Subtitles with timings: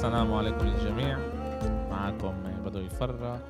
[0.00, 1.18] السلام عليكم للجميع.
[1.90, 3.44] معكم بدوي فرح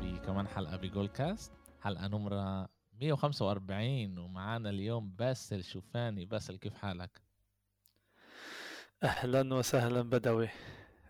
[0.00, 2.68] بكمان حلقة بجول كاست حلقة نمرة
[3.00, 6.24] 145 ومعانا اليوم باسل شوفاني.
[6.24, 7.20] باسل كيف حالك؟
[9.02, 10.48] أهلا وسهلا بدوي.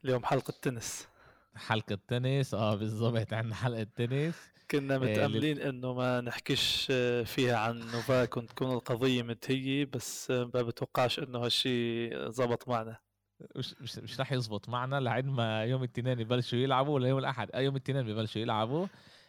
[0.05, 1.09] اليوم حلقة تنس
[1.57, 4.35] حلقة تنس آه بالضبط عندنا حلقة تنس
[4.71, 10.63] كنا متأملين إنه ما نحكيش آه، فيها عن نوفاك وتكون القضية منتهية بس آه، ما
[10.63, 13.12] بتوقعش إنه هالشي زبط معنا.
[13.57, 17.51] مش مش مش راح يزبط معنا لعند ما يوم الاثنين يبلشوا يلعبوا ولا يوم الأحد.
[17.55, 18.87] آه يوم الاثنين ببلشوا يلعبوا.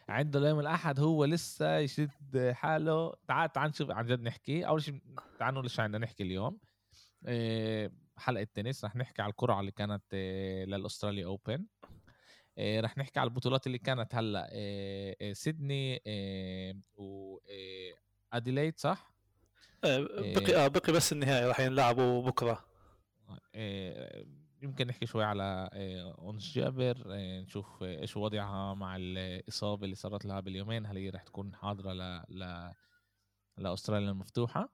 [0.08, 3.14] عنده يوم الأحد هو لسه يشد حاله.
[3.28, 4.66] تعال تعال نشوف عن جد نحكي.
[4.66, 5.00] أول شيء
[5.38, 6.58] تعالوا ليش عندنا نحكي اليوم.
[7.26, 11.66] إيه حلقة تنس رح نحكي على القرعه اللي كانت إيه للأستراليا اوبن
[12.58, 14.50] رح نحكي على البطولات اللي كانت هلأ.
[15.32, 17.94] سيدني إيه و إيه
[18.32, 19.14] أديليد صح؟
[19.84, 22.73] آه، بقي آه بقي بس النهائي راح ينلعبوا بكرة.
[24.62, 27.02] يمكن نحكي شوي على إيه أُنس جابر
[27.42, 32.24] نشوف إيش وضعها مع الإصابة اللي صارت لها باليومين هل هي رح تكون حاضرة ل
[32.28, 32.72] ل
[33.58, 34.68] لأستراليا المفتوحة.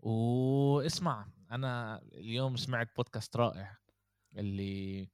[0.00, 3.78] واسمع أنا اليوم سمعت بودكاست رائع
[4.36, 5.08] اللي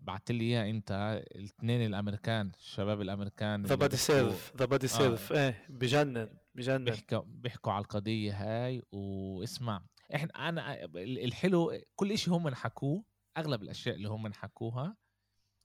[0.00, 5.66] بعت لي إياه أنت الاثنين الأمريكان الشباب الأمريكان The Body Serve The Body Serve إيه
[5.68, 6.84] بجنن بجنن.
[6.84, 8.82] بيحكوا بيحكوا على القضية هاي.
[8.92, 9.82] واسمع
[10.14, 13.04] إحنا أنا الحلو كل شيء هم حكوه
[13.36, 14.96] أغلب الأشياء اللي هم حكوها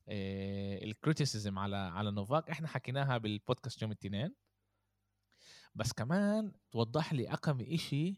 [0.07, 4.35] إيه ال criticism على على نوفاك إحنا حكيناها بالبودكاست يوم الاثنين.
[5.75, 8.17] بس كمان توضح لي اكم إشي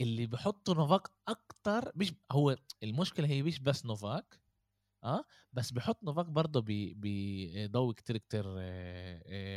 [0.00, 4.40] اللي بحطوا نوفاك أكتر مش هو المشكلة هي مش بس نوفاك
[5.04, 8.44] آه بس بحط نوفاك برضه بضوء كتير كتير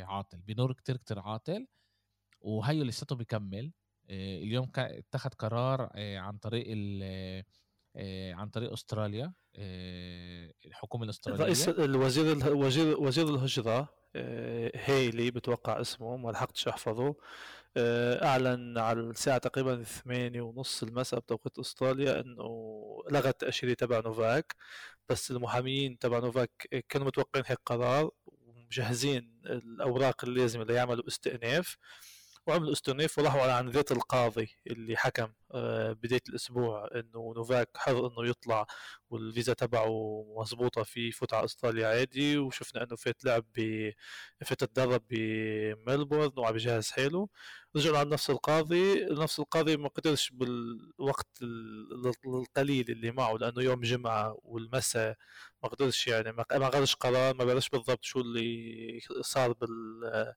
[0.06, 1.68] عاطل بنور كتير كتير عاطل
[2.42, 3.72] وهيو لساته بيكمل.
[4.12, 6.68] اليوم اتخذ قرار عن طريق
[8.36, 9.34] عن طريق أستراليا
[10.66, 11.44] الحكومة الأسترالية.
[11.44, 14.02] رئيس الوزير الوزير وزير الهجرة
[14.76, 17.16] هيلي بتوقع اسمه ما لحقتش احفظه
[17.78, 22.48] أعلن على الساعة تقريبا ثمانية ونص المساء بتوقيت أستراليا إنه
[23.12, 24.56] لغى التاشيره تبع نوفاك
[25.10, 31.78] بس المحاميين تبع نوفاك كانوا متوقعين هيك قرار ومجهزين الأوراق اللازمه ليعملوا استئناف.
[32.48, 35.34] وعملوا استئناف وراحوا عن ذات القاضي اللي حكم
[36.04, 38.66] بداية الأسبوع إنه نوفاك حر إنه يطلع
[39.10, 43.92] والفيزا تبعه مزبوطه في يفوت على استراليا عادي وشفنا إنه فات لعب ب
[44.46, 47.28] فات تدرب بملبورن وعم بجهز حاله.
[47.76, 51.28] رجعوا على نفس القاضي نفس القاضي ما قدرش بالوقت
[52.26, 55.18] القليل اللي معه لأنه يوم جمعة والمساء
[55.64, 60.34] ما قدرش يعني ما غيرش قرار ما بلاش بالضبط شو اللي صار بال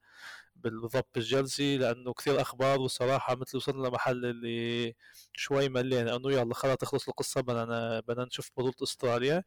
[0.57, 4.95] بالضبط بالجلسة لأنه كثير أخبار وصراحة مثل وصلنا لمحل اللي
[5.33, 9.45] شوي ملينا لأنه يلا خلاص تخلص القصة بدنا بدنا نشوف بطولة أستراليا.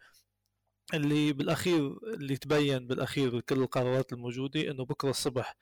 [0.94, 5.56] اللي بالأخير اللي تبين بالأخير كل القرارات الموجودة إنه بكرة الصبح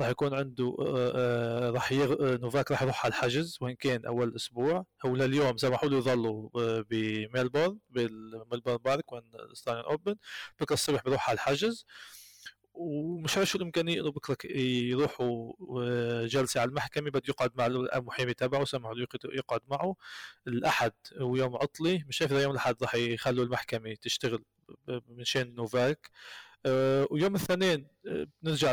[0.00, 0.76] راح يكون عنده
[1.74, 2.36] راح يغ...
[2.36, 6.48] نوفاك راح يروح على الحجز وين كان أول أسبوع هو لليوم سمحوا له يظلوا
[6.82, 10.16] بميلبورن بال Melbourne Park وين Australian Open
[10.60, 11.86] بكرة الصبح بيروح على الحجز.
[12.74, 15.52] ومش عارف شو الإمكانية إنه بكره يروحوا
[16.26, 19.96] جلسه على المحكمة بده يقعد مع المحامي تبعه سمحوا له يقعد معه.
[20.46, 24.44] الأحد ويوم عطلي مش إذا يوم الأحد راح يخلوا المحكمة تشتغل
[24.88, 26.10] من شان نوفاك
[27.10, 27.86] ويوم الاثنين
[28.42, 28.72] بنرجع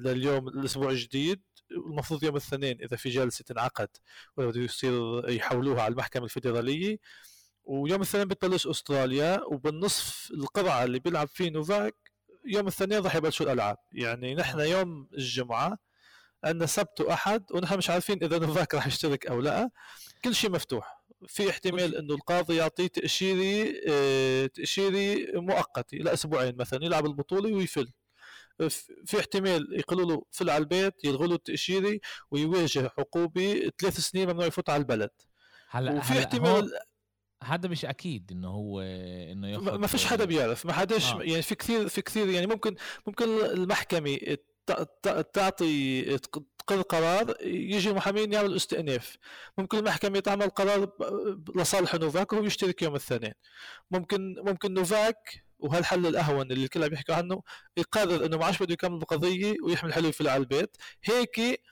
[0.00, 1.42] لليوم الأسبوع الجديد.
[1.70, 3.88] المفروض يوم الاثنين إذا في جلسة تنعقد
[4.36, 6.98] ولا بده يصير يحولوها على المحكمة الفيدرالية.
[7.64, 12.07] ويوم الاثنين بتبلش أستراليا وبالنصف القرعة اللي بيلعب فيه نوفاك
[12.48, 13.76] يوم الاثنين راح يبلشوا الألعاب.
[13.92, 15.78] يعني نحن يوم الجمعة
[16.44, 19.70] عندنا سبت واحد ونحن مش عارفين إذا نوفاك راح يشترك أو لا.
[20.24, 20.98] كل شيء مفتوح.
[21.26, 23.72] في احتمال إنه القاضي يعطيه تأشيري
[24.48, 27.92] تأشيري مؤقته لاسبوعين مثلا يلعب البطولة ويفل.
[29.06, 32.00] في احتمال يقولوا له فل على البيت يلغوا له التأشيري
[32.30, 35.10] ويواجه عقوبه ثلاث سنين ممنوع يفوت على البلد.
[35.70, 36.70] هلأ وفي هلأ احتمال
[37.44, 41.22] هذا مش أكيد إنه هو إنه ياخذ ما فيش حدا بيعرف ما حداش آه.
[41.22, 42.74] يعني في كثير في كثير يعني ممكن
[43.06, 44.18] ممكن المحكمة
[45.32, 46.18] تعطي
[46.68, 49.16] تقر قرار يجي المحامين يعملوا استئناف.
[49.58, 50.92] ممكن المحكمة تعمل قرار
[51.56, 53.32] لصالح نوفاك وهو يشترك يوم الاثنين
[53.90, 57.42] ممكن ممكن نوفاك وهالحل الأهون اللي الكل عم يحكوا عنه
[57.76, 60.76] يقرر إنه ما عادش بده يكمل القضية ويحمل حلو على البيت.
[61.04, 61.62] هيك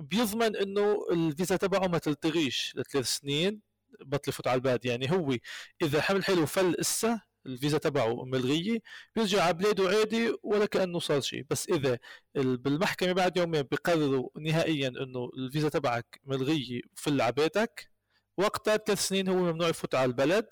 [0.00, 3.67] بيضمن إنه الفيزا تبعه ما تلتغيش لثلاث سنين.
[4.00, 4.84] بطل يفوت على البلد.
[4.86, 5.36] يعني هو
[5.82, 8.78] إذا حمل حلو فل إسا الفيزا تبعه ملغية
[9.16, 11.98] بيرجع على بلاده عادي ولا كأنه صار شيء بس إذا
[12.34, 17.90] بالمحكمة بعد يومين بيقرروا نهائيا إنه الفيزا تبعك ملغية فل على بيتك
[18.38, 20.46] وقتها ثلاث سنين هو ممنوع يفوت على البلد.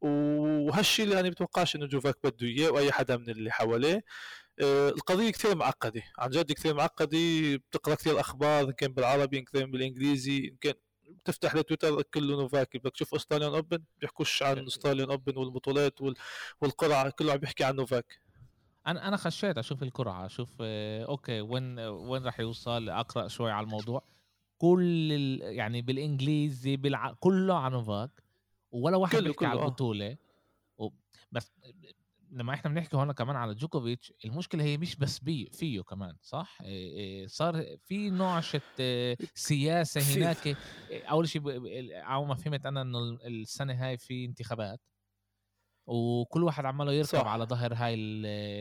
[0.00, 4.04] وهالشيء اللي أنا بتوقعش إنه نوفاك بده إياه وأي حدا من اللي حواليه.
[4.60, 7.18] آه، القضية كثير معقدة عن جد كثير معقدة
[7.56, 10.74] بتقرأ كثير أخبار ان كان بالعربي ان كان بالإنجليزي ان كان
[11.08, 16.00] بتفتح لتويتر كله نوفاك بدك تشوف Australian Open؟ بيحكوش عن Australian Open والبطولات
[16.60, 18.20] والقرعة كله عم بيحكي عن نوفاك
[18.86, 23.64] أنا أنا خشيت أشوف القرعة أشوف آه، أوكي وين وين راح يوصل أقرأ شوي على
[23.64, 24.02] الموضوع.
[24.58, 25.10] كل
[25.42, 27.12] يعني بالإنجليزي بالع...
[27.12, 28.10] كله عن نوفاك
[28.72, 29.64] ولا واحد بيحكي على آه.
[29.64, 30.16] البطولة.
[30.78, 30.88] و...
[31.32, 31.52] بس
[32.36, 36.58] لما إحنا بنحكي هون كمان على جوكوفيتش المشكلة هي مش بس بي فيه كمان صح
[37.26, 38.40] صار في نوع
[39.34, 40.56] سياسة هناك
[40.92, 41.42] أول شيء
[41.94, 44.80] أول ما فهمت أنا إنه السنة هاي في انتخابات
[45.86, 47.26] وكل واحد عماله يركب صح.
[47.26, 47.94] على ظهر هاي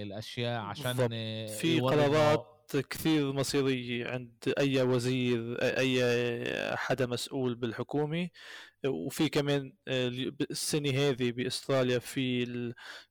[0.04, 0.98] الأشياء عشان
[1.48, 6.02] في قرارات كثير مصيرية عند أي وزير أي
[6.78, 8.30] حدا مسؤول بالحكومة.
[8.86, 10.08] وفي كمان آه،
[10.52, 12.46] السنة هذه بأستراليا في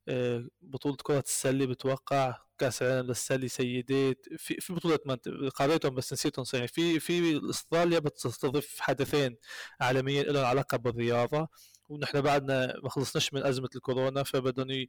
[0.07, 4.25] آه، بطولة كرة السلة بتوقع كأس العالم للسلة سيدات.
[4.37, 5.17] في في بطولة ما
[5.55, 6.65] قريتهم بس نسيتهم صحيح.
[6.65, 9.37] في في أستراليا بتستضيف حدثين
[9.81, 11.47] عالميين لهم علاقة بالرياضة.
[11.89, 14.87] ونحن بعدنا ما خلصناش من أزمة الكورونا فبدهم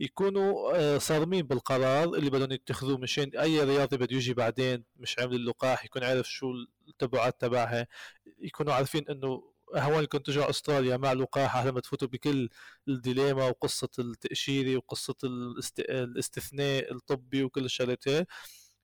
[0.00, 5.34] يكونوا آه، صارمين بالقرار اللي بدهم يتخذوه مشان أي رياضي بده يجي بعدين مش عامل
[5.34, 6.46] اللقاح يكون عارف شو
[6.88, 7.86] التبعات تبعها
[8.38, 12.48] يكونوا عارفين إنه هون لكم تجوا أستراليا مع لقاح لما تفوتوا بكل
[12.88, 15.14] الديليما وقصة التاشيره وقصة
[15.88, 18.24] الاستثناء الطبي وكل الشغلات آه،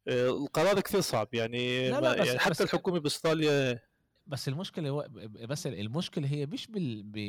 [0.08, 3.80] القرار كثير صعب يعني, لا لا بس يعني حتى بس الحكومة بأستراليا
[4.26, 5.08] بس المشكلة هو
[5.48, 6.66] بس المشكلة هي مش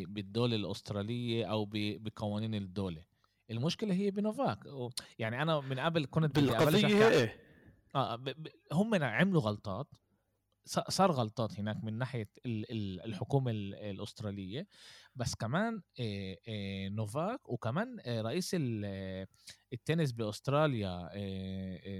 [0.07, 3.03] بالدولة الأسترالية أو بقوانين الدولة.
[3.51, 4.59] المشكلة هي بنوفاك.
[5.19, 7.39] يعني أنا من قبل كنت بالقضية إيه؟
[7.95, 8.23] آه
[8.71, 9.87] هم عملوا غلطات
[10.65, 14.67] صار غلطات هناك من ناحية الحكومة الأسترالية.
[15.15, 15.81] بس كمان
[16.89, 18.55] نوفاك وكمان رئيس
[19.73, 21.09] التنس بأستراليا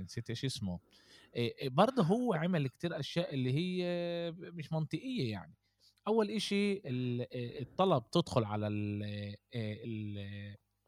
[0.02, 0.80] نسيت إيش اسمه.
[1.64, 3.84] برضه هو عمل كتير أشياء اللي هي
[4.32, 5.56] مش منطقية يعني.
[6.08, 6.82] أول إشي
[7.62, 8.66] الطلب تدخل على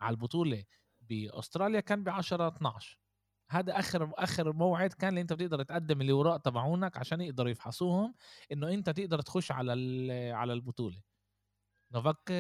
[0.02, 0.64] على البطولة
[1.00, 3.00] بأستراليا كان ب 10 12
[3.50, 8.16] هذا آخر آخر موعد كان اللي أنت بتقدر تقدم الأوراق تبعونك عشان يقدروا يفحصوهم
[8.52, 9.72] إنه أنت تقدر تخش على
[10.34, 11.02] على البطولة.
[11.94, 12.32] نوفاك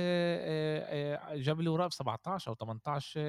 [1.38, 3.20] جاب لي اوراق ب 17 أو 18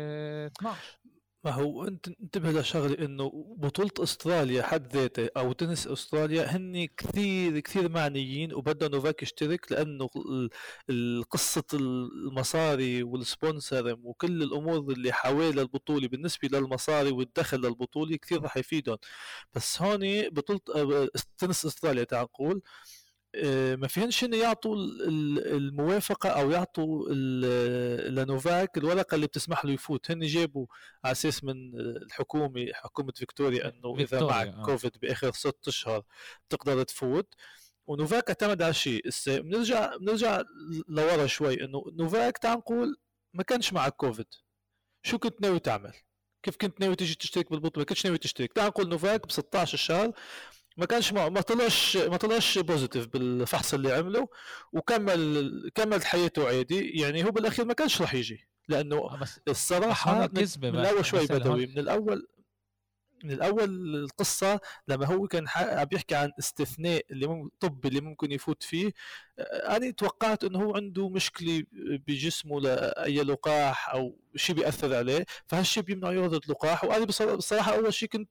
[0.46, 0.98] 12
[1.46, 7.60] ما هو انت انتبه لشغله انه بطولة أستراليا حد ذاته أو تنس أستراليا هن كثير
[7.60, 10.08] كثير معنيين وبدهم نوفاك يشترك لأنه
[11.30, 18.56] قصة المصاري وال sponsor وكل الأمور اللي حوالي البطولة بالنسبة للمصاري والدخل للبطولة كثير راح
[18.56, 18.98] يفيدهم.
[19.54, 21.08] بس هون بطولة آه،
[21.38, 22.62] تنس أستراليا تعال نقول.
[23.76, 27.08] ما فيهنش إن يعطوا الموافقة أو يعطوا
[28.08, 30.66] لنوفاك الورقة اللي بتسمح له يفوت هن جابوا
[31.04, 34.62] على أساس من الحكومة حكومة فيكتوريا إنه إذا معك آه.
[34.62, 36.02] كوفيد بآخر ست أشهر
[36.48, 37.34] بتقدر تفوت
[37.86, 40.42] ونوفاك اعتمد على شيء بنرجع بنرجع
[40.88, 42.96] لورا شوي إنه نوفاك تعال نقول
[43.34, 44.26] ما كانش معك كوفيد
[45.02, 45.92] شو كنت ناوي تعمل؟
[46.42, 49.78] كيف كنت ناوي تيجي تشترك بالبطولة؟ ما كنتش ناوي تشترك، تعال نقول نوفاك ب 16
[49.78, 50.12] شهر
[50.76, 54.28] ما كانش ما, ما طلعش ما طلعش positive بالفحص اللي عمله
[54.72, 57.00] وكمل كمل حياته عادي.
[57.00, 60.28] يعني هو بالأخير ما كانش راح يجي لأنه آه، الصراحة
[60.62, 61.66] من, من الأول شوي بدوي.
[61.66, 62.28] من الأول
[63.24, 68.32] من الأول القصة لما هو كان عم بيحكي عن استثناء اللي ممكن طبي اللي ممكن
[68.32, 68.92] يفوت فيه
[69.38, 71.64] أنا توقعت إنه هو عنده مشكلة
[72.06, 77.04] بجسمه لأي لقاح أو شيء بيأثر عليه فهالشيء بيمنع ياخذ اللقاح وأنا
[77.36, 78.30] بصراحة أول شيء كنت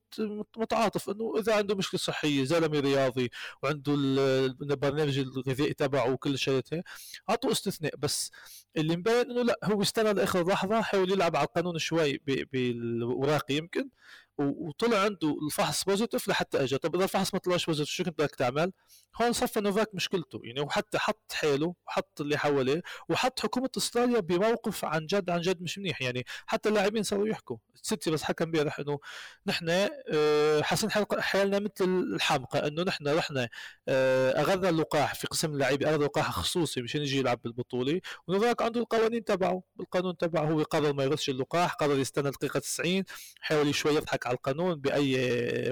[0.58, 3.30] متعاطف إنه إذا عنده مشكلة صحية زلمه رياضي
[3.64, 6.36] وعنده البرنامج الغذائي تبعه وكل
[6.74, 6.84] هي
[7.30, 7.96] اعطوا استثناء.
[7.98, 8.32] بس
[8.78, 12.18] اللي مبين إنه لا هو استنى لآخر لحظة حاول يلعب على القانون شوي
[12.54, 13.90] بالوراق يمكن.
[14.38, 18.36] وطلع عنده الفحص positive لحتى اجى طب إذا الفحص ما طلعش positive شو كنت بدك
[18.36, 18.72] تعمل؟
[19.22, 20.42] هون صفى نوفاك مشكلته.
[20.44, 25.62] يعني وحتى حط حاله وحط اللي حواليه وحط حكومة أستراليا بموقف عن جد عن جد
[25.62, 26.02] مش منيح.
[26.02, 27.58] يعني حتى اللاعبين صاروا يحكوا.
[27.82, 29.00] تسيتسيباس حكى امبارح انه
[29.48, 30.90] نحن آه، حاسين
[31.20, 33.50] حالنا مثل الحمقى إنه نحن رحنا
[33.88, 38.02] آه، اخذنا اللقاح في قسم اللاعبين اخذ لقاح خصوصي مشان يجي يلعب بالبطولة.
[38.28, 39.64] ونوفاك عنده القوانين تبعه.
[39.80, 43.04] القانون تبعه هو قرر ما يغسش اللقاح قرر يستنى دقيقة 90
[43.42, 45.16] حاول شوي يضحك على القانون بأي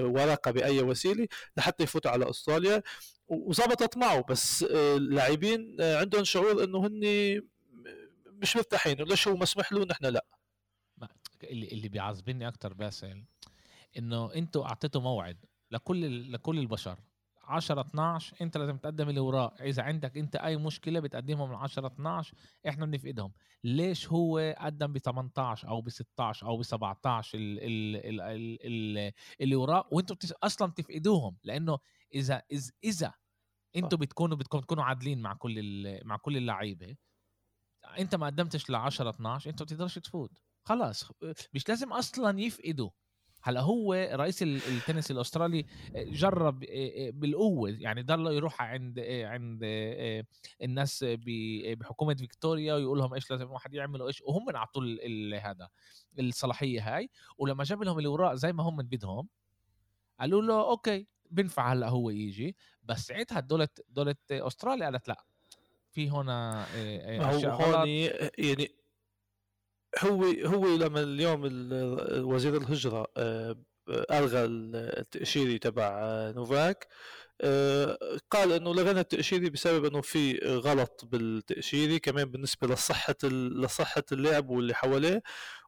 [0.00, 2.82] ورقة بأي وسيلة لحتى يفوت على أستراليا.
[3.28, 7.00] وظبطت معه بس آه، اللاعبين آه، عندهم شعور إنه هن
[8.26, 10.26] مش مرتاحين ليش هو مسمح له نحن لا.
[11.44, 13.24] اللي اللي بيعذبني أكثر باسل
[13.98, 16.98] إنه أنتوا أعطيتوا موعد لكل لكل البشر.
[17.48, 22.34] 10 12 انت لازم تقدم الاوراق إذا عندك انت أي مشكلة بتقدمهم ل 10 12
[22.68, 23.32] إحنا بنفقدهم
[23.64, 28.98] ليش هو قدم ب 18 أو ب 16 أو ب 17 ال ال ال ال
[28.98, 31.36] ال الاوراق وأنتم أصلا تفقدوهم.
[31.44, 31.78] لأنه
[32.14, 33.12] إذا إذا اذا
[33.76, 36.96] أنتم بتكونوا بدكم تكونوا عادلين مع كل مع كل اللعيبة
[37.98, 40.38] انت ما قدمتش ل 10 12 انت بتقدرش تفوت.
[40.64, 41.10] خلاص
[41.54, 42.90] مش لازم أصلا يفقدوا.
[43.46, 46.60] هلأ هو رئيس التنس الأسترالي جرب
[47.14, 49.60] بالقوة يعني ضل يروح عند عند
[50.62, 51.04] الناس
[51.78, 54.82] بحكومة فيكتوريا ويقول لهم إيش لازم واحد يعمل وإيش وهم اعطوا
[55.42, 55.68] هذا
[56.18, 57.10] الصلاحية هاي.
[57.38, 59.28] ولما جاب لهم الاوراق زي ما هم بدهم
[60.20, 62.56] قالوا له okay بينفع هلأ هو يجي.
[62.82, 65.24] بس ساعتها دولة دولة أستراليا قالت لا
[65.90, 66.66] في هنا
[67.36, 67.88] أشياء هون
[68.38, 68.83] يعني
[69.98, 71.42] هو هو لما اليوم
[72.32, 73.56] وزير الهجرة آه،
[74.10, 76.00] ألغى التاشيري تبع
[76.36, 76.88] نوفاك
[77.40, 77.98] آه،
[78.30, 84.74] قال إنه لغينا التاشيري بسبب إنه في غلط بالتاشيري كمان بالنسبة لصحة لصحة اللاعب واللي
[84.74, 85.22] حواليه.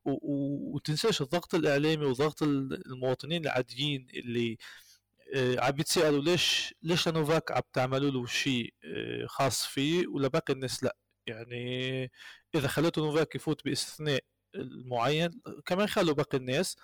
[0.05, 4.59] وتنساش الضغط الإعلامي وضغط المواطنين العاديين اللي
[5.37, 8.75] آه، عم يتسالوا ليش ليش لنوفاك عم تعملوا له شيء
[9.29, 10.97] خاص فيه ولباقي الناس لا.
[11.27, 12.11] يعني
[12.55, 14.21] إذا خليته نوفاك يفوت بإستثناء
[14.85, 16.77] معين كمان خلوا باقي الناس.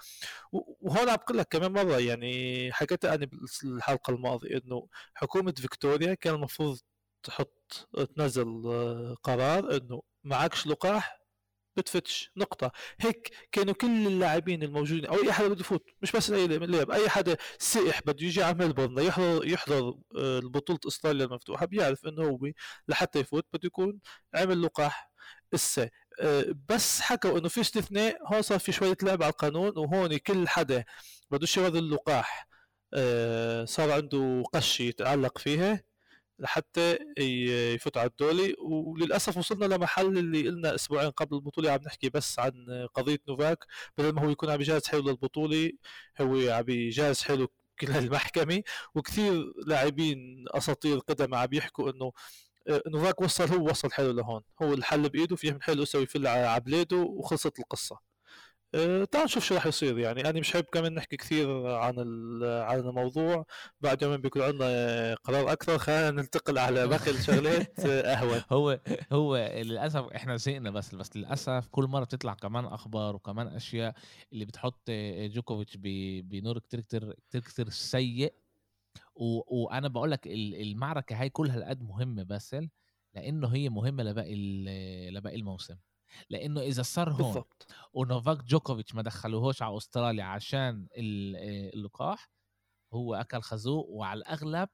[0.52, 6.34] وهون عم بقول لك كمان مرة يعني حكيتها أنا بالحلقة الماضية إنه حكومة فيكتوريا كان
[6.34, 6.78] المفروض
[7.22, 11.21] تحط تنزل آه، قرار إنه معكش لقاح
[11.76, 12.30] بتفتش.
[12.36, 12.72] نقطة.
[13.00, 17.08] هيك كانوا كل اللاعبين الموجودين أو أي حدا بده يفوت مش بس أي لاعب أي
[17.08, 22.38] حدا سائح بده يجي على ملبورن يحضر يحضر آه، بطولة إستراليا المفتوحة بيعرف إنه هو
[22.88, 24.00] لحتى يفوت بده يكون
[24.34, 25.10] عمل لقاح
[25.54, 25.90] إسا.
[26.20, 30.48] آه، بس حكوا إنه في استثناء هون صار في شوية لعب على القانون وهون كل
[30.48, 30.84] حدا
[31.30, 32.48] بدوش ياخذ اللقاح
[32.94, 35.82] آه، صار عنده قش يتعلق فيها.
[36.42, 42.38] لحتى يفوت على الدولي وللأسف وصلنا لمحل اللي قلنا أسبوعين قبل البطولة عم نحكي بس
[42.38, 42.52] عن
[42.94, 43.58] قضية نوفاك
[43.98, 45.70] بدل ما هو يكون عم يجهز حلو للبطولة
[46.20, 47.48] هو عم يجهز حلو
[47.80, 48.62] كل المحكمة.
[48.94, 52.12] وكثير لاعبين أساطير قدم عم يحكوا إنه
[52.68, 56.26] آه، نوفاك وصل هو وصل حاله لهون هو الحل بإيده في يعمل حلو يسوي فل
[56.26, 58.11] على بلاده وخلصت القصة.
[58.74, 59.98] أه تعال نشوف شو راح يصير.
[59.98, 61.98] يعني أنا مش حابب كمان نحكي كثير عن
[62.44, 63.46] عن الموضوع.
[63.80, 65.78] بعد يومين بيكون عندنا قرار أكثر.
[65.78, 68.80] خلينا ننتقل على باقي الشغلات آه، اهون هو
[69.12, 73.94] هو للأسف إحنا زهقنا بس بس للأسف كل مرة بتطلع كمان أخبار وكمان أشياء
[74.32, 75.76] اللي بتحط جوكوفيتش
[76.22, 78.34] بنور كتير كتير كتير كتير سيء.
[79.16, 79.42] و...
[79.64, 82.68] وأنا بقول لك المعركة هاي كلها لقد مهمة باسل
[83.14, 84.34] لأنه هي مهمة لباقي
[85.10, 85.76] لباقي الموسم.
[86.30, 87.66] لأنه إذا صار هون بالضبط.
[87.92, 92.30] ونوفاك جوكوفيتش ما دخلوهوش على أستراليا عشان اللقاح
[92.92, 94.68] هو أكل خازوق وعلى الأغلب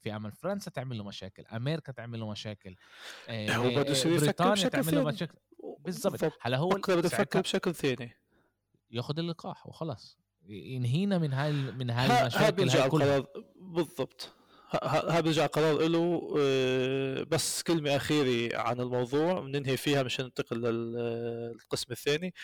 [0.00, 2.76] في أمل فرنسا تعمل له مشاكل أمريكا تعمل له مشاكل
[3.30, 5.38] هو بده يصير بريطانيا تعمل له مشاكل.
[5.78, 6.32] بالضبط.
[6.40, 8.16] هلا هو بده يفكر بشكل ثاني.
[8.90, 13.26] ياخذ اللقاح وخلص ينهينا من هاي من هاي المشاكل هاي القرار.
[13.56, 14.32] بالضبط.
[14.84, 21.92] هذا بيرجع قرار له آه، بس كلمة أخيرة عن الموضوع بننهي فيها مشان ننتقل للقسم
[21.92, 22.34] الثاني.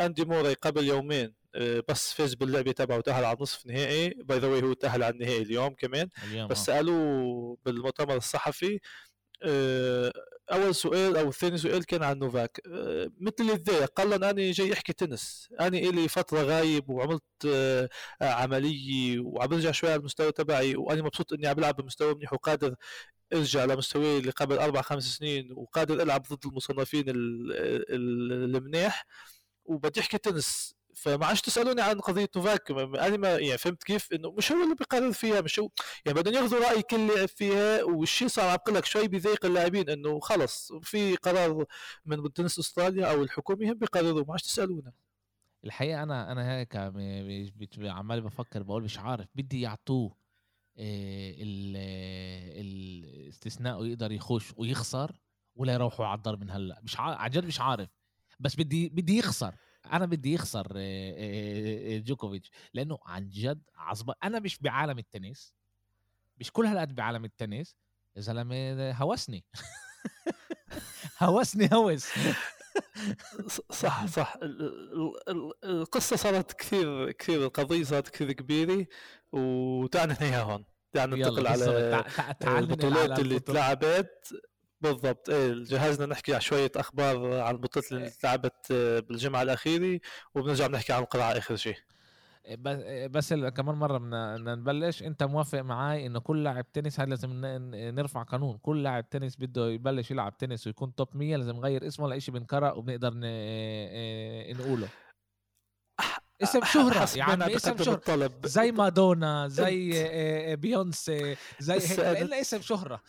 [0.00, 4.08] أندي موري قبل يومين آه، بس فاز باللعبة تبعه وتأهل على نصف نهائي.
[4.08, 6.08] by the way هو تأهل على النهائي اليوم كمان.
[6.24, 6.62] اليوم بس آه.
[6.62, 8.80] سألوه بالمؤتمر الصحفي
[9.42, 10.12] آه،
[10.52, 12.60] أول سؤال أو ثاني سؤال كان عن نوفاك.
[12.66, 15.48] آه، مثل تضايق قال أنا جاي احكي تنس.
[15.60, 17.88] أنا إلي فترة غايب وعملت آه،
[18.22, 22.74] عملية وعم برجع شوي على المستوى تبعي وأنا مبسوط إني عم بلعب بمستوى منيح وقادر
[23.32, 29.06] أرجع لمستوي اللي قبل أربع خمس سنين وقادر ألعب ضد المصنفين المنيح.
[29.64, 30.74] وبدي أحكي تنس.
[31.00, 34.74] فما عادش تسألوني عن قضية نوفاك أنا ما يعني فهمت كيف؟ إنه مش هو اللي
[34.74, 35.68] بيقرر فيها مش هو
[36.06, 40.20] يعني بدهم ياخذوا رأي كل لاعب فيها والشيء صار عم لك شوي بيضايق اللاعبين إنه
[40.20, 41.64] خلص في قرار
[42.06, 44.92] من تنس أستراليا أو الحكومة هم بيقرروا ما عادش تسألونا.
[45.64, 46.76] الحقيقة أنا أنا هيك
[47.80, 50.16] عمال بفكر بقول مش عارف بدي يعطوه
[52.60, 55.20] الاستثناء ويقدر يخش ويخسر
[55.56, 56.80] ولا يروحوا على الضرب من هلأ.
[56.82, 57.88] مش عن جد مش عارف
[58.40, 59.54] بس بدي بدي يخسر.
[59.92, 60.72] أنا بدي يخسر
[61.98, 65.54] جوكوفيتش لأنه عن جد عصب أنا مش بعالم التنس
[66.38, 67.76] مش كل هالقد بعالم التنس
[68.16, 69.44] يا زلمة هوسني.
[71.22, 72.08] هوسني هوس.
[73.70, 74.36] صح صح.
[75.64, 78.86] القصة صارت كثير كثير القضية صارت كثير كبيرة
[79.32, 80.64] وتعال ننهيها هون.
[80.92, 84.42] تعال ننتقل على البطولات اللي تلعبت
[84.80, 85.28] بالضبط.
[85.30, 90.00] إيه جهزنا نحكي على شوية أخبار عن البطولات اللي تلعبت آه، بالجمعة الأخيرة
[90.34, 91.76] وبنرجع بنحكي عن القرعة آخر شيء
[93.10, 95.02] بس كمان مرة بدنا نبلش.
[95.02, 97.30] أنت موافق معي إنه كل لاعب تنس هذا لازم
[97.74, 98.58] نرفع قانون.
[98.58, 102.72] كل لاعب تنس بده يبلش يلعب تنس ويكون توب 100 لازم نغير اسمه لشيء بنقرأ
[102.72, 103.10] وبنقدر
[104.54, 104.88] نقوله.
[106.42, 107.94] اسم شهرة يعني اسم شهرة.
[107.94, 108.46] الطلب.
[108.46, 112.32] زي مادونا زي بيونسي زي هيك.
[112.32, 113.00] اسم شهرة.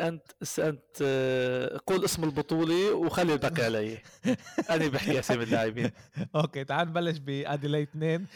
[0.00, 0.22] انت
[0.58, 3.98] انت آه، قول اسم البطولة وخلي الباقي علي
[4.70, 5.90] أنا بحكي اسامي اللاعبين
[6.36, 8.26] okay تعال نبلش باديلايد اثنين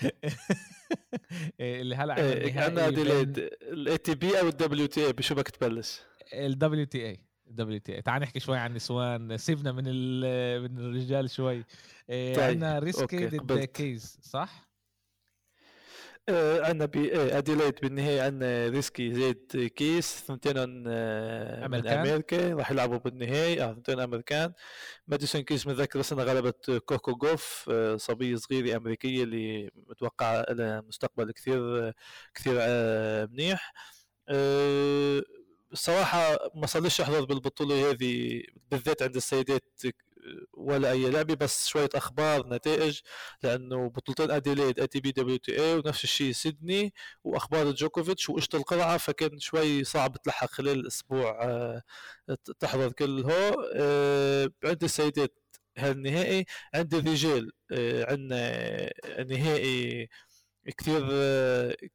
[1.61, 6.01] اللي هلأ إيه أنا اديلايد ال ATP أو ال WTA بشو بدك تبلش؟
[6.35, 9.85] ال WTA WTA تعال نحكي شوي عن النسوان سيبنا من
[10.63, 11.65] من الرجال شوي
[12.11, 12.45] إيه، طيب.
[12.45, 14.72] عندنا ريسكي ضد كيز صح؟
[16.29, 23.65] آه عندنا باديلايد بالنهائي عندنا ريسكي ضد كيز ثنتين آه من أمريكا راح يلعبوا بالنهائي.
[23.71, 24.53] آه ثنتين أمريكان.
[25.09, 31.31] ماديسون كيز متذكر سنه غلبت كوكو جوف آه صبيه صغيرة أمريكية اللي متوقع لها مستقبل
[31.33, 31.93] كثير
[32.35, 33.73] كثير آه منيح.
[34.29, 35.23] آه
[35.73, 39.65] الصراحه ما صارليش احضر بالبطولة هذه بالذات عند السيدات
[40.53, 43.01] ولا أي لعبة بس شوية أخبار نتائج
[43.43, 48.55] لأنه بطولتين أديليد أي تي بي دبليو تي اي ونفس الشيء سيدني وأخبار جوكوفيتش وقصة
[48.55, 51.83] القرعه فكان شوي صعب تلحق خلال الأسبوع آه،
[52.61, 53.33] تحضر كله
[53.75, 55.39] آه، عند السيدات
[55.79, 60.09] هالنهائي عند الرجال آه، عندنا نهائي
[60.79, 61.03] كثير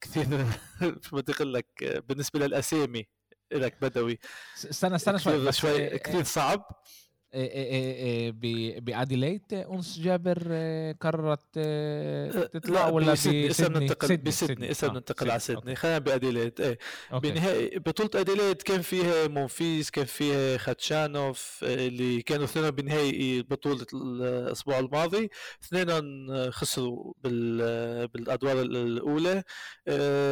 [0.01, 0.25] كثير
[1.13, 1.67] بدي أقول لك
[2.07, 3.07] بالنسبة للأسامي
[3.51, 4.19] لك بدوي.
[4.55, 6.65] استنى استنى شوي شوي كثير صعب.
[8.79, 10.39] باديلايد أنس جابر
[11.01, 11.59] قررت
[12.53, 16.79] تطلع ولا بسيدني اسم ننتقل بسيدني اسم ننتقل على سيدني خلينا باديلايد إيه
[17.13, 24.79] بنهائي بطولة اديلايد كان فيها مونفيز كان فيها خاتشانوف اللي كانوا اثنين بنهائي بطولة الأسبوع
[24.79, 25.29] الماضي.
[25.63, 29.43] اثنين خسروا بالأدوار الأولى.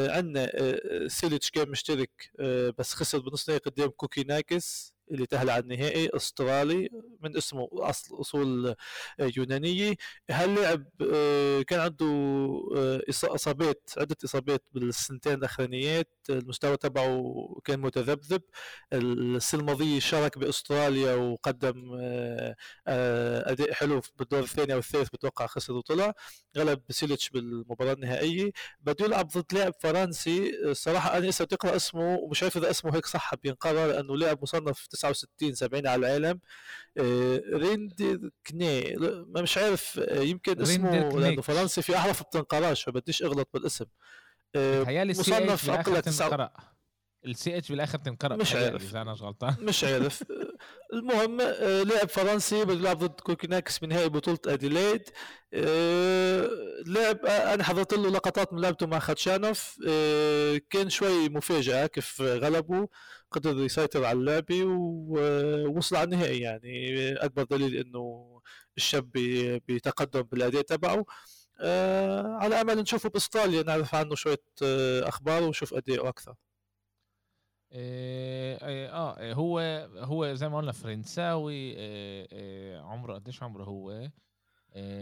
[0.09, 0.51] عندنا
[1.07, 2.31] سيليتش كان مشترك
[2.77, 6.89] بس خسر بنص نهائي قدام كوكيناكيس اللي تأهل على النهائي أسترالي
[7.21, 8.75] من اسمه أصل أصول
[9.37, 9.95] يونانية.
[10.31, 12.05] هاللاعب آه، كان عنده
[12.77, 16.09] آه، إصابات عدة إصابات بالسنتين الأخرانيات.
[16.29, 17.23] المستوى تبعه
[17.63, 18.41] كان متذبذب.
[18.93, 22.55] السنة الماضيه شارك بأستراليا وقدم آه،
[23.51, 26.13] أداء حلو بالدور الثاني أو الثالث بتوقع خسر وطلع.
[26.57, 28.51] غلب سيليتش بالمباراة النهائية.
[28.81, 30.51] بده يلعب ضد لاعب فرنسي.
[30.71, 34.87] الصراحه أنا لسه بتقرأ اسمه ومش عارف إذا اسمه هيك صح بينقرا لأنه لاعب مصنف
[34.95, 36.39] 69 70 على العالم.
[36.97, 38.95] آه، ريندركني
[39.27, 43.85] مش عارف آه، يمكن اسمه لأنه فرنسي في أحرف بتنقراش فبديش أغلط بالاسم.
[44.55, 44.83] آه،
[45.19, 46.74] مصنف أقل تسعة
[47.25, 48.83] ال CH بالآخر تنقرأ مش عارف.
[48.83, 49.55] إذا أنا غلطان.
[49.61, 50.23] مش عارف.
[50.93, 51.37] المهم
[51.87, 55.09] لاعب فرنسي بده يلعب ضد كوكيناكس بنهائي بطولة اديلايد
[56.87, 59.77] لعب أنا حضرت له لقطات من لعبته مع خاتشانوف.
[60.69, 62.87] كان شوي مفاجأة كيف غلبه
[63.31, 67.13] قدر يسيطر على اللعبه ووصل على النهائي يعني.
[67.13, 68.35] أكبر دليل إنه
[68.77, 69.11] الشاب
[69.67, 71.05] بيتقدم بالأداء تبعه.
[71.59, 76.33] آه على أمل نشوفه بأستراليا نعرف عنه شوية آه أخبار ونشوف أداءه أكثر.
[77.75, 79.59] إيه آه إيه هو
[79.97, 84.09] هو زي ما قلنا فرنساوي إيه إيه عمره قديش عمره هو؟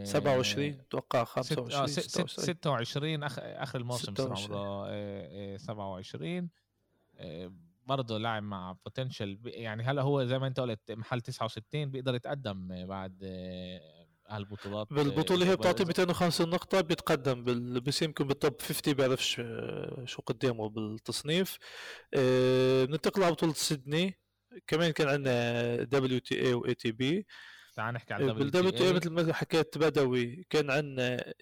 [0.04, 6.50] 27 أتوقع 25 26 اخر آخر الموسم صار عمره 27
[7.86, 12.86] برضه لاعب مع بوتنشل يعني هلا هو زي ما انت قلت محل 69 بيقدر يتقدم
[12.86, 13.18] بعد
[14.30, 17.82] آه، هالبطولات بالبطولة هي بتعطيه 250 نقطة بيتقدم بال...
[17.82, 21.58] بس يمكن بالتوب 50 بيعرفش آه، شو قدامه بالتصنيف.
[22.14, 24.20] آه، بننتقل على بطولة سيدني.
[24.68, 27.26] كمان كان عندنا WTA و ATP
[27.76, 31.34] تعال نحكي عن WTA مثل ما حكيت بدوي كان عندنا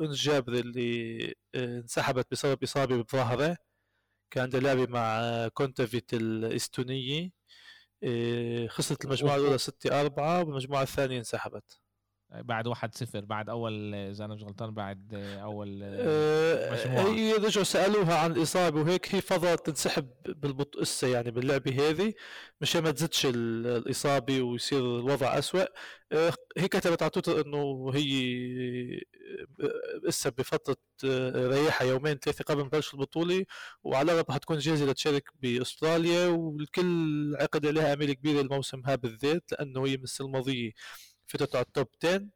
[0.00, 3.56] أنس جابر اللي انسحبت بسبب إصابة بظهره.
[4.30, 7.30] كان عنده لعبه مع كونتافيت الإستونية.
[8.68, 11.81] خسرت المجموعة الأولى 6 4 والمجموعة الثانية انسحبت.
[12.34, 17.64] بعد واحد صفر بعد أول إذا أنا مش غلطان بعد أول آه، مجموعه هي رجعوا
[17.64, 22.14] سألوها عن الاصابه وهيك هي فضلت تنسحب بالبطء يعني باللعبة هذه
[22.60, 25.66] مشان ما تزيدش الإصابة ويصير الوضع اسوء
[26.12, 28.12] آه، هي كتبت على تويتر إنه هي
[30.08, 30.76] لسه آه، بفترة
[31.34, 33.44] ريحه يومين ثلاثة قبل ما تبلش البطولة
[33.84, 39.86] وعلى الاغلب حتكون جاهزة لتشارك بأستراليا والكل عقد عليها امال كبيرة الموسم هذا بالذات لأنه
[39.86, 40.72] هي من السنة الماضية.
[41.32, 42.28] فتت على ال top 10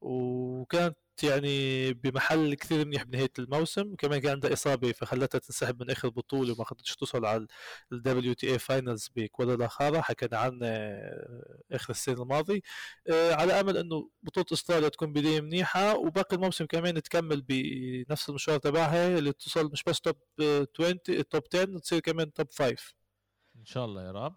[0.00, 6.08] وكانت يعني بمحل كثير منيح بنهاية الموسم كمان كان عندها إصابة فخلتها تنسحب من آخر
[6.08, 7.46] بطولة وما قدرتش توصل على
[7.92, 12.62] ال WTA finals بكوادالاخارا حكينا عنه آه، آخر السنة الماضي
[13.10, 18.58] آه، على أمل إنه بطولة أستراليا تكون بداية منيحة وباقي الموسم كمان تكمل بنفس المشوار
[18.58, 20.16] تبعها اللي توصل مش بس top
[20.80, 20.98] 20
[21.30, 22.98] top 10 تصير كمان top 5
[23.58, 24.34] إن شاء الله يا رب.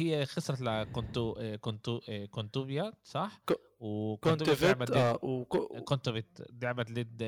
[0.00, 3.40] وهي خسرت لكونتو كونتو كونتوفيا صح؟
[3.80, 5.44] وكونتوفيت لعبت آه
[5.84, 7.22] كونتوفيت لعبت ضد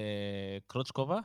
[0.71, 1.25] كروتشكوفا؟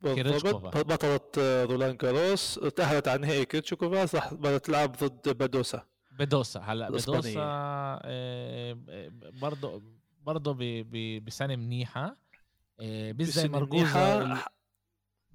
[0.00, 1.38] بالضبط بطلت
[1.70, 5.86] رولان جاروس تأهلت على نهائي كروتشكوفا صح بدها تلعب ضد بدوسا.
[6.18, 8.00] بدوسا هلا بدوسا
[9.40, 9.82] برضه
[10.22, 10.56] برضه
[11.20, 12.16] بسنة منيحة.
[12.82, 14.38] مش زي مرجوزا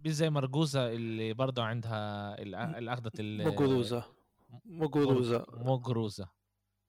[0.06, 4.15] مش زي مرجوزة اللي برضه عندها اللي اخذت مقروزة.
[4.66, 5.46] مقروزة.
[5.50, 6.28] مقروزة.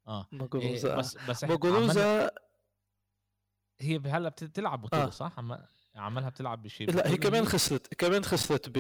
[0.09, 0.29] آه.
[0.33, 0.89] مقروزة.
[0.91, 2.31] إيه بس بس مقروزة.
[3.81, 5.11] هي هلا بتلعب بطولة آه.
[5.11, 5.39] صح؟
[5.97, 8.79] عملها بتلعب بشيء لا هي كمان خسرت كمان خسرت ب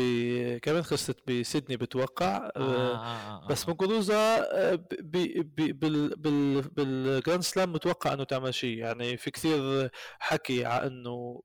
[0.58, 2.36] كمان خسرت بسيدني بتوقع.
[2.36, 3.46] آه آه آه آه.
[3.48, 4.40] بس مقروزة
[4.74, 4.86] ب...
[5.00, 5.80] ب...
[5.80, 6.16] بال...
[6.16, 6.62] بال...
[6.62, 8.78] بالجراند سلام متوقع إنه تعمل شيء.
[8.78, 11.42] يعني في كثير حكي على إنه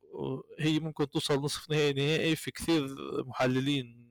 [0.60, 4.10] هي ممكن توصل نصف نهائي نهائي في كثير محللين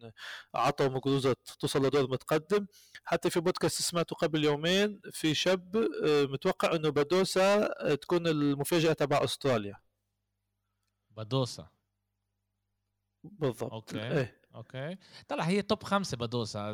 [0.54, 2.66] عطوا موغوروزا توصل لدور متقدم.
[3.04, 9.24] حتى في بودكاست سمعته قبل يومين في شاب آه، متوقع إنه بدوسا تكون المفاجأة تبع
[9.24, 9.89] أستراليا.
[11.24, 11.68] بدوسا
[13.24, 13.72] بالضبط.
[13.72, 14.40] okay إيه.
[14.54, 14.96] okay.
[15.28, 16.72] طلع هي top خمسة بدوسا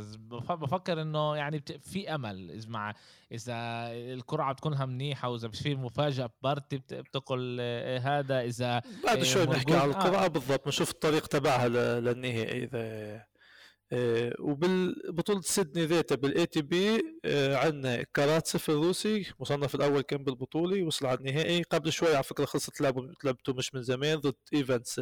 [0.50, 2.50] بفكر إنه يعني في أمل.
[2.50, 2.94] اذا مع
[3.32, 3.54] إذا
[3.92, 9.90] القرعة بتكونها منيحة وإذا في مفاجأة بارتي بتقول إيه هذا؟ إذا بعد شوي بنحكي على
[9.90, 10.26] القرعة آه.
[10.26, 10.64] بالضبط.
[10.64, 11.68] بنشوف الطريق تبعها
[12.00, 13.26] للنهائي إذا آه،
[14.40, 17.02] وبالبطولة سيدني ذاتها بال ATP
[17.54, 21.62] عندنا كاراتسف الروسي مصنف الأول كان بالبطولة وصل على النهائي.
[21.62, 22.80] قبل شوي على فكرة خلصت
[23.24, 25.00] لعبته مش من زمان ضد ايفانز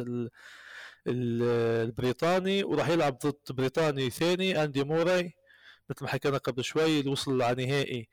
[1.07, 5.33] البريطاني وراح يلعب ضد بريطاني ثاني أندي موراي.
[5.89, 8.09] مثل ما حكينا قبل شوي اللي وصل على نهائي.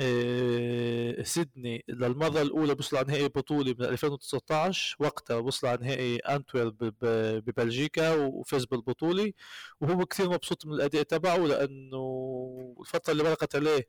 [0.00, 6.76] آه، سيدني للمرة الأولى وصل على نهائي بطولة من 2019 وقتها وصل على نهائي أنتورب
[7.44, 9.32] ببلجيكا وفاز بالبطولة
[9.80, 13.86] وهو كثير مبسوط من الأداء تبعه لأنه الفترة اللي مرقت عليه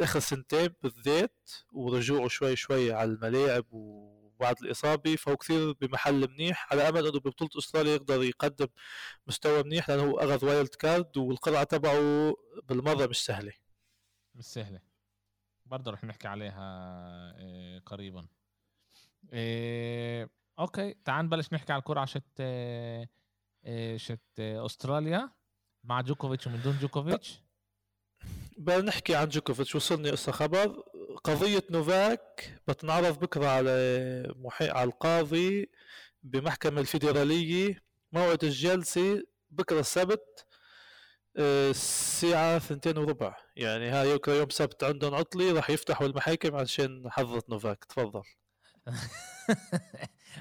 [0.00, 6.88] آخر سنتين بالذات ورجوعه شوي شوي على الملاعب وبعد الإصابة فهو كثير بمحل منيح على
[6.88, 8.66] أمل أنه ببطولة أستراليا يقدر يقدم
[9.26, 12.34] مستوى منيح لأنه هو أخذ wild card والقرعة تبعه
[12.68, 13.52] بالمرة مش سهلة.
[14.34, 14.85] مش سهلة.
[15.66, 16.56] برضه رح نحكي عليها
[17.38, 18.26] آه، قريبا.
[19.32, 23.06] آه، okay تعال نبلش نحكي على القرعة شت آه،
[23.96, 25.30] شت أستراليا
[25.84, 27.40] مع جوكوفيتش ومن دون جوكوفيتش.
[28.58, 30.82] بدنا نحكي عن جوكوفيتش وصلني قصة خبر.
[31.24, 34.68] قضية نوفاك بتنعرض بكرة على محي...
[34.68, 35.70] على القاضي
[36.22, 37.82] بمحكمة الفيدرالية.
[38.12, 40.46] موعد الجلسة بكرة السبت
[41.38, 43.36] الساعة ثنتين وربع.
[43.56, 47.84] يعني هاي يوم يوم سبت عندهم عطلة راح يفتحوا المحاكم عشان حظة نوفاك.
[47.84, 48.22] تفضل.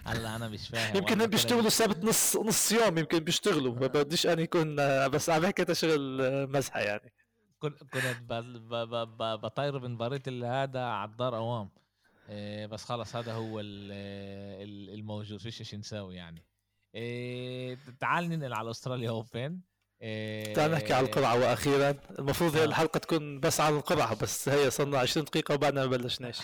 [0.06, 3.76] هلا أنا مش فاهم يمكن بيشتغلوا السبت نص نص يوم يمكن بيشتغلوا.
[3.76, 4.76] ما بديش أنا يكون
[5.10, 7.14] بس عم بحكي تشغل مزحة يعني.
[7.60, 7.84] كنت
[9.20, 11.70] بطير بمباراة هذا على الدار أوام.
[12.68, 15.40] بس خلص هذا هو الموجود.
[15.40, 16.46] فيش شيء نساوي يعني.
[18.00, 19.60] تعال ننقل على أستراليا أوبن.
[20.56, 21.96] تعال نحكي على القرعة وأخيرا.
[22.20, 22.66] المفروض هي آه.
[22.66, 26.40] الحلقة تكون بس على القرعة بس هي صرنا 20 دقيقة وبعدنا ما بلشناش.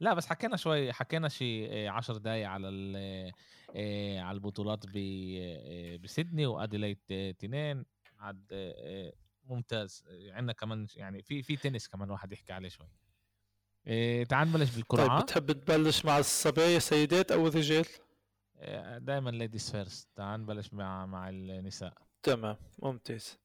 [0.00, 2.66] لا بس حكينا شوي حكينا شي 10 دقايق على
[4.18, 4.84] على البطولات
[6.02, 6.98] بسيدني واديلايد
[7.38, 7.84] تنين.
[8.18, 8.44] عاد
[9.44, 10.04] ممتاز.
[10.30, 12.86] عندنا كمان يعني في في تنس كمان واحد يحكي عليه شوي.
[14.24, 17.86] تعال نبلش بالقرعة طيب بتحب تبلش مع الصبايا سيدات أو الرجال؟
[18.98, 21.94] دائما ladies first تعال نبلش مع مع النساء.
[22.24, 23.38] تمام ممتاز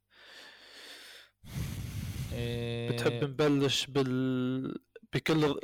[2.89, 3.23] بتحب إيه.
[3.23, 4.79] نبلش بال
[5.13, 5.59] بكل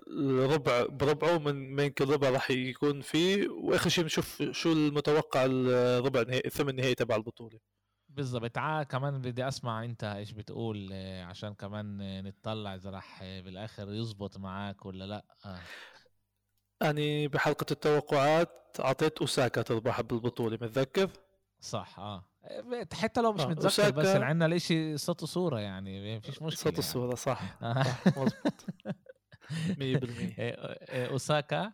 [0.54, 6.22] ربع بربعه من من كل ربع راح يكون فيه وآخر شيء بنشوف شو المتوقع الربع
[6.22, 7.60] النهائي الثمن النهائي تبع البطولة
[8.10, 13.94] بالضبط تعال كمان بدي أسمع أنت إيش بتقول آه، عشان كمان نطلع إذا راح بالآخر
[13.94, 15.60] يزبط معك ولا لأ آه.
[16.82, 18.50] أنا بحلقة التوقعات
[18.80, 21.10] أعطيت أوساكا تربح بالبطولة متذكر؟
[21.60, 22.35] صح آه
[22.94, 23.48] حتى لو مش آه.
[23.48, 27.16] متذكر بس اللي عندنا الإشي صوت وصورة يعني فيش مشكلة صوت وصورة يعني.
[27.16, 27.84] صح, آه.
[27.84, 28.66] صح مظبوط
[29.80, 31.74] 100% إيه، إيه، أوساكا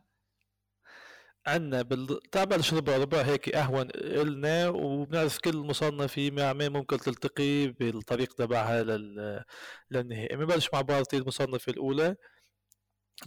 [1.48, 8.34] عندنا بالتابع ربع ربع هيك اهون النا وبنعرف كل مصنفة مع مين ممكن تلتقي بالطريق
[8.34, 9.44] تبعها لل...
[9.92, 12.16] للنهائي بنبلش مع بارتي المصنفة الأولى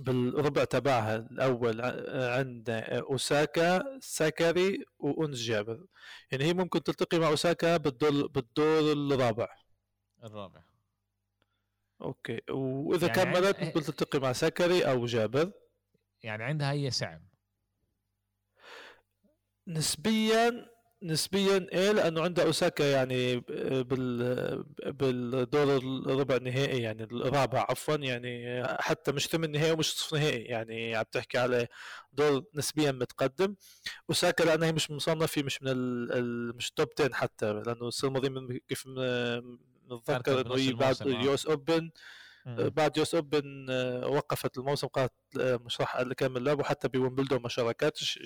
[0.00, 1.80] بالربع تبعها الأول
[2.38, 5.86] عندنا أوساكا ساكاري وانس جابر.
[6.30, 9.48] يعني هي ممكن تلتقي مع أوساكا بالدور بالدور الرابع.
[10.24, 10.62] الرابع.
[12.00, 12.40] okay.
[12.50, 15.52] وإذا يعني كملت عند- ممكن تلتقي مع ساكاري أو جابر.
[16.22, 17.28] يعني عندها هي صعب؟
[19.66, 20.66] نسبيا
[21.04, 29.12] نسبيا إيه لأنه عندها أوساكا يعني بال بالدور الربع النهائي يعني الرابع عفوا يعني حتى
[29.12, 31.66] مش ثمن نهائي ومش نصف نهائي يعني عم تحكي على
[32.12, 33.54] دور نسبيا متقدم
[34.10, 36.56] أوساكا لأنها هي مش مصنفة مش من ال...
[36.56, 38.86] مش top 10 حتى لأنه السنة الماضيه من كيف
[39.92, 41.06] نتذكر إنه بنص هي بعد آه.
[41.06, 41.90] ال US Open مم.
[42.46, 47.48] بعد US Open آه، وقفت الموسم قالت آه، مش راح اكمل لعب وحتى بويمبلدون ما
[47.48, 48.18] شاركتش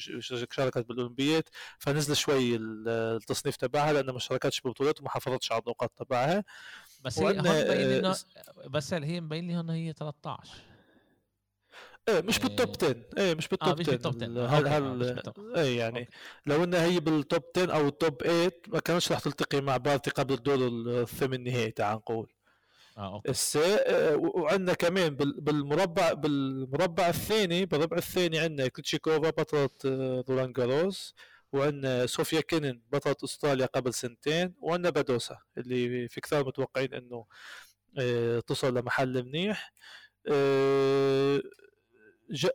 [0.52, 5.92] شاركت بالأولمبيات فنزل شوي ال- التصنيف تبعها لأنه ما شاركتش ببطولات وما حافظتش على النقاط
[5.96, 6.44] تبعها
[7.00, 8.16] بس هي مبين آه، انه
[8.70, 10.52] بس هي مبين لي هون هي 13
[12.08, 14.26] إيه مش بال top 10 إيه مش بال top مش 10 بال top 10.
[14.26, 15.56] ال- okay، هل آه، مش هل.
[15.56, 16.10] إيه يعني okay.
[16.46, 19.76] لو إنها هي بال top 10 أو ال top 8 ما كانتش راح تلتقي مع
[19.76, 20.68] بارتي قبل الدور
[21.02, 22.32] الثمن نهائي تعال نقول
[22.98, 23.30] آه okay.
[23.30, 23.78] هسه
[24.16, 31.14] وعندنا كمان بال- بالمربع بالمربع الثاني بالربع الثاني عندنا كريتشيكوفا بطلة آه، رولان جاروس
[31.52, 37.26] وعندنا صوفيا كينن بطلة أستراليا قبل سنتين وعندنا بادوسا اللي في كثار متوقعين إنه
[37.98, 39.72] آه، تصل لمحل منيح.
[40.28, 41.42] آه،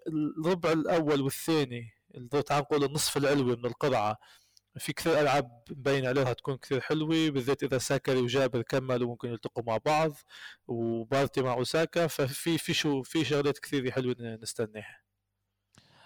[0.07, 1.89] الربع الأول والثاني
[2.45, 4.17] تعال نقول النصف العلوي من القرعه
[4.77, 9.63] في كثير ألعاب مبين عليها تكون كثير حلوة بالذات إذا ساكري وجابر كملوا ممكن يلتقوا
[9.67, 10.13] مع بعض
[10.67, 15.03] وبارتي مع اوساكا ففي في شو في شغلات كثير حلوة نستناها.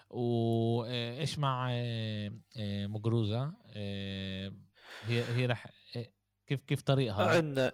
[0.10, 4.54] وايش مع آه، آه، مقروزة آه،
[5.08, 6.06] هي هي رح آه،
[6.48, 7.74] كيف كيف طريقها؟ عندنا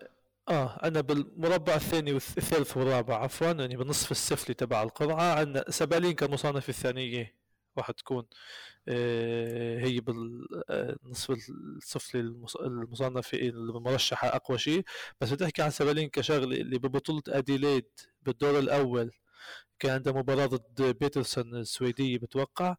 [0.50, 6.70] آه عندنا بالمربع الثاني والثالث والرابع عفوا يعني بالنصف السفلي تبع القرعة عندنا سبالينكا المصنفة
[6.70, 7.36] الثانية
[7.78, 8.24] راح تكون.
[8.24, 8.28] آه،
[8.88, 14.84] هي بالنصف السفلي المص- المصنفة المرشحة أقوى شيء.
[15.22, 17.86] بس بتحكي عن سبالينكا شغلة اللي ببطولة أديليد
[18.24, 19.12] بالدور الأول
[19.80, 22.76] كان عندها مباراة ضد بيترسون السويدية بتوقع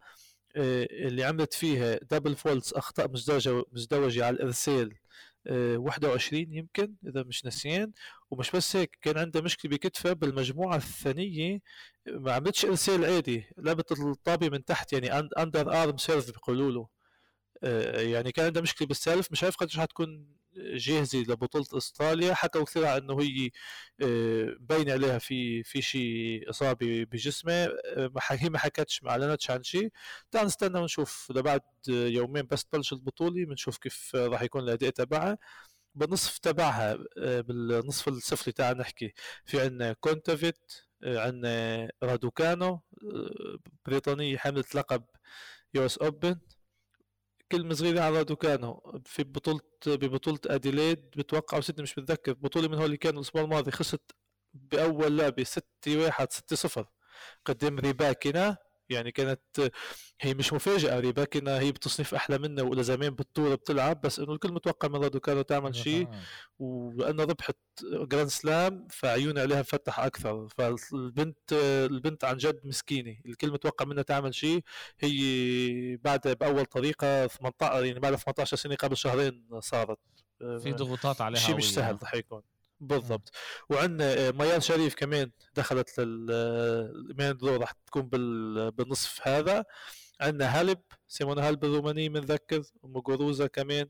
[0.56, 4.92] آه، اللي عملت فيها double faults أخطاء مزدوجة مزدوجة على الإرسال
[5.46, 7.92] آه، 21 يمكن إذا مش نسيان.
[8.34, 11.60] ومش بس هيك كان عندها مشكلة بكتفها بالمجموعة الثانية
[12.06, 16.88] ما عملتش إرسال عادي لعبت الطابة من تحت يعني underarm serve بيقولوا له.
[17.64, 22.64] آه، يعني كان عندها مشكلة بال serve مش عارف قديش حتكون جاهزة لبطولة إستراليا حكوا
[22.64, 23.50] كثير عن إنه هي
[24.02, 27.66] آه، مبين عليها في في شيء إصابة بجسمها.
[27.96, 29.90] آه، هي ما حكتش ما أعلنتش عن شيء
[30.30, 35.38] تعال نستنى ونشوف لبعد يومين بس تبلش البطولة بنشوف كيف راح يكون الأداء تبعها.
[35.94, 39.12] بالنصف تبعها آه، بالنصف السفلي تعال نحكي.
[39.44, 40.72] في عندنا كونتافيت
[41.04, 42.72] آه، عندنا رادوكانو
[43.04, 45.04] آه، بريطانيه حامله لقب
[45.74, 46.40] US Open.
[47.52, 52.84] كلمة صغيرة على رادوكانو في بطولة ببطولة أديليد بتوقع ست مش متذكر بطولة من هول
[52.86, 54.12] اللي كانوا الأسبوع الماضي خسرت
[54.54, 56.86] بأول لعبة 6 1 6 0
[57.44, 58.56] قدام ريباكينا.
[58.94, 59.40] يعني كانت
[60.20, 64.32] هي مش مفاجأة ريباكينا هي بتصنيف أعلى منها وإلها زمان بال tour بتلعب بس إنه
[64.32, 66.20] الكل متوقع من رادوكانو تعمل شيء آه.
[66.58, 71.52] ولأنه ربحت Grand Slam فعيون عليها مفتحة أكثر فالبنت
[71.90, 74.64] البنت عن جد مسكينة الكل متوقع منها تعمل شيء
[75.00, 79.98] هي بعد بأول طريقة 18 يعني بعد 18 سنة قبل شهرين صارت
[80.38, 81.74] في ضغوطات عليها شيء مش.
[81.74, 82.42] سهل رح يكون
[82.86, 83.30] بالضبط.
[83.70, 89.64] وعندنا ميار شريف كمان دخلت لل main draw راح تكون بال- بالنصف هذا.
[90.20, 93.86] عندنا هاليب سيمونا هاليب الروماني بنذكر وموغوروزا كمان.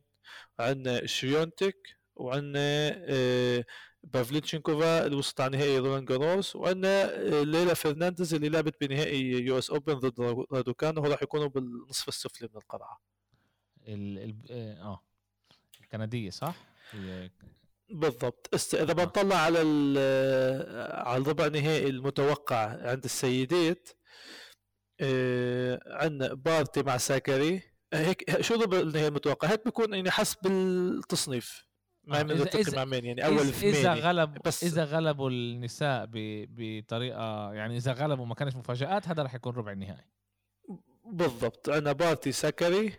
[0.61, 3.64] عندنا شفيونتيك وعندنا آه،
[4.02, 6.57] بافليتشنكوفا اللي وصلت على نهائي رولان جاروس.
[6.57, 10.20] وعندنا آه، ليلا فرنانديز اللي لعبت بنهائي US Open ضد
[10.53, 13.00] رادوكانو وهو راح يكونوا بالنصف السفلي من القرعه
[13.88, 15.02] ال ال آه آه.
[15.80, 16.54] الكندية صح؟
[17.90, 18.49] بالضبط.
[18.55, 18.75] است...
[18.75, 19.99] إذا بنطلع على ال...
[21.07, 23.88] على الربع النهائي المتوقع عند السيدات
[25.01, 27.62] آه، عندنا بارتي مع ساكري
[27.94, 31.64] هيك شو الربع النهائي المتوقع؟ هيك بيكون يعني حسب التصنيف.
[32.05, 36.07] ما آه، من مع مين؟ يعني أول إذا, إذا ثمانية غلب بس- إذا غلبوا النساء
[36.07, 36.12] ب...
[36.49, 40.05] بطريقة يعني إذا غلبوا ما كانش مفاجآت هذا راح يكون ربع النهائي.
[41.07, 41.68] بالضبط.
[41.70, 42.92] عندنا بارتي ساكري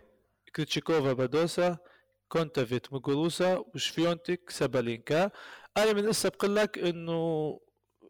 [0.56, 1.78] كريتشيكوفا بادوسا
[2.28, 5.30] كونتافيت موغوروزا وشفيونتيك سابالينكا
[5.76, 7.60] أنا من هسه بقول لك إنه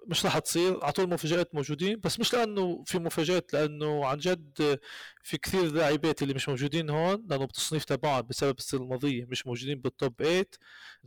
[0.07, 4.79] مش راح تصير على طول مفاجات موجودين بس مش لأنه في مفاجآت لأنه عن جد
[5.23, 9.81] في كثير لاعبات اللي مش موجودين هون لأنه بالتصنيف تبعهم بسبب السنة الماضية مش موجودين
[9.81, 10.47] بال top 8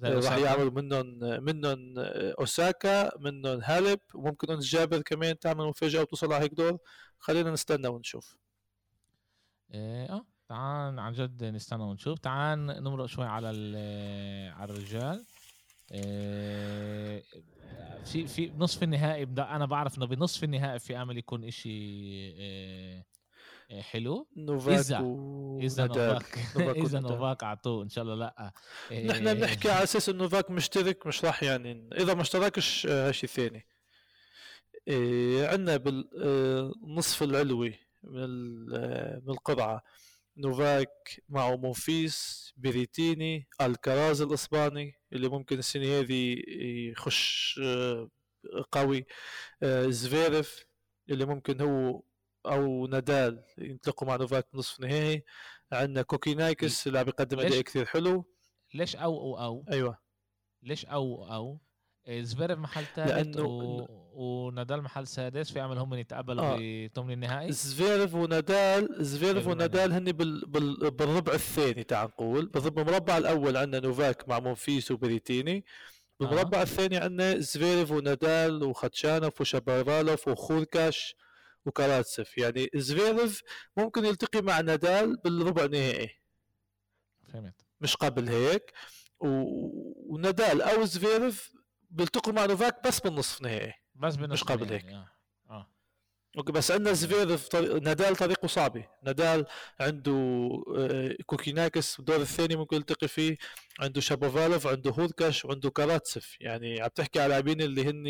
[0.04, 1.94] راح يعملوا منهم منهم
[2.40, 6.78] أوساكا منهم هاليب وممكن انس جابر كمان تعمل مفاجأة وتوصل على هيك دور.
[7.20, 8.36] خلينا نستنى ونشوف.
[9.74, 10.26] إيه، آه.
[10.50, 12.20] تعال عن جد نستنى ونشوف.
[12.20, 13.48] تعال نمرق شوي على
[14.58, 15.26] على الرجال.
[15.92, 17.24] إيه،
[18.06, 23.06] في في نصف النهائي أنا بعرف إنه بنصف النهائي في أمل يكون إشي إيه،
[23.82, 24.28] حلو.
[24.38, 25.60] نوفاك اذا و...
[25.60, 28.52] اذا نوفاك إذا نوفاك اعطوه إن شاء الله لأ.
[29.06, 33.30] نحن بنحكي على أساس إنه نوفاك مشترك مش راح يعني إذا ما اشتركش هالشي آه،
[33.30, 33.66] ثاني.
[35.48, 38.30] عندنا بالنصف العلوي من
[38.74, 39.84] آه، من القرعه
[40.40, 46.44] نوفاك معه مونفيس بيريتيني الكراز الاسباني اللي ممكن السنة هذه
[46.92, 48.10] يخش آه،
[48.72, 49.06] قوي
[49.64, 50.66] آه، زفيرف
[51.10, 52.04] اللي ممكن هو
[52.46, 55.24] أو نادال ينطلقوا مع نوفاك نصف نهائي.
[55.72, 58.26] عندنا كوكيناكيس اللي عم يقدم أداء كثير حلو.
[58.74, 59.98] ليش أو أو أو؟ أيوه.
[60.64, 61.60] ليش أو أو؟
[62.12, 63.86] زفيرف محل ثالث و...
[64.14, 66.88] ونادال محل سادس في امل هم يتقابلوا آه.
[66.88, 67.52] بثمن النهائي.
[67.52, 70.46] زفيرف ونادال زفيرف ونادال هن بال...
[70.48, 70.92] بال...
[70.92, 72.46] بالربع الثاني تعال نقول.
[72.46, 75.66] بالمربع الأول عندنا نوفاك مع مونفيس وبيريتيني.
[76.20, 76.64] بالمربع آه.
[76.64, 81.16] الثاني عندنا زفيرف ونادال وخاتشانوف وشابوفالوف وهوركاش
[81.66, 83.42] وكاراتسف يعني زفيرف
[83.78, 86.10] ممكن يلتقي مع نادال بالربع النهائي.
[87.34, 87.56] فهمت.
[87.82, 88.72] مش قبل هيك.
[89.20, 89.28] و...
[90.14, 91.59] ونادال أو زفيرف
[91.90, 95.08] بيلتقوا مع نوفاك بس بالنصف نهائي بس بالنصف مش قبل هيك آه.
[96.38, 97.76] okay بس عندنا زفيرف طريق...
[97.76, 98.86] نادال طريقه صعبة.
[99.04, 99.46] نادال
[99.80, 100.12] عنده
[100.78, 103.38] آه، كوكيناكيس بالدور الثاني ممكن يلتقي فيه.
[103.80, 108.04] عنده شابوفالوف عنده هوركاش وعنده كاراتسف يعني عم تحكي على لاعبين اللي هن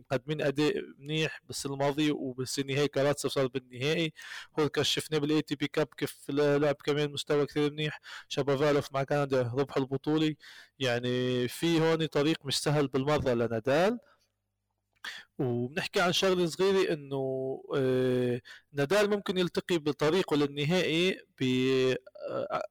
[0.00, 4.12] مقدمين أداء منيح بالسنه الماضيه وبالسنه هي كاراتسف صار بالنهائي.
[4.58, 8.00] هوركاش شفناه بال ATP Cup كيف لعب كمان مستوى كثير منيح.
[8.28, 10.36] شابوفالوف مع كندا ربح البطولي
[10.78, 13.98] يعني في هون طريق مش سهل بالمرة لنادال.
[15.38, 17.16] وبنحكي عن شغلة صغيرة إنه
[17.76, 18.40] آه،
[18.72, 21.44] نادال ممكن يلتقي بطريقه للنهائي ب
[22.30, 22.62] آه،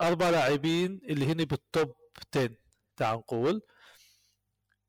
[0.00, 1.94] أربع لاعبين اللي هن بال top
[2.34, 2.50] 10
[2.96, 3.62] تعال نقول.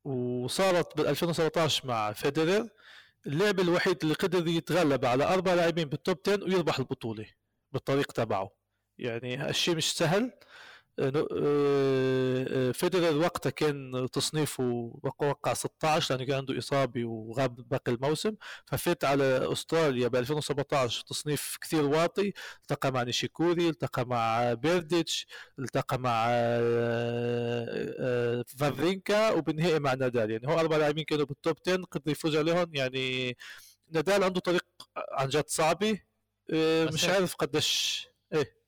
[0.04, 2.68] وصارت بال 2017 مع فيدرر
[3.26, 7.26] اللاعب الوحيد اللي قدر يتغلب على أربع لاعبين بال top 10 ويربح البطولة
[7.72, 8.50] بالطريق تبعه.
[8.98, 10.32] يعني هالشيء مش سهل.
[12.72, 14.64] فيدرر وقتها كان تصنيفه
[15.02, 18.32] وقع 16 لأنه كان عنده إصابة وغاب باقي الموسم.
[18.66, 22.32] ففات على أستراليا ب 2017 تصنيف كثير واطي.
[22.62, 25.26] التقى مع نيشيكوري التقى مع بيرديتش
[25.58, 26.84] التقى مع آه،
[28.58, 30.30] فافرينكا وبالنهائي مع نادال.
[30.30, 32.74] يعني هو أربع لاعبين كانوا بال top 10 قدر يفوز عليهم.
[32.74, 33.36] يعني
[33.90, 34.64] نادال عنده طريق
[34.96, 36.00] عن جد صعبه
[36.92, 38.58] مش عارف قديش إيه,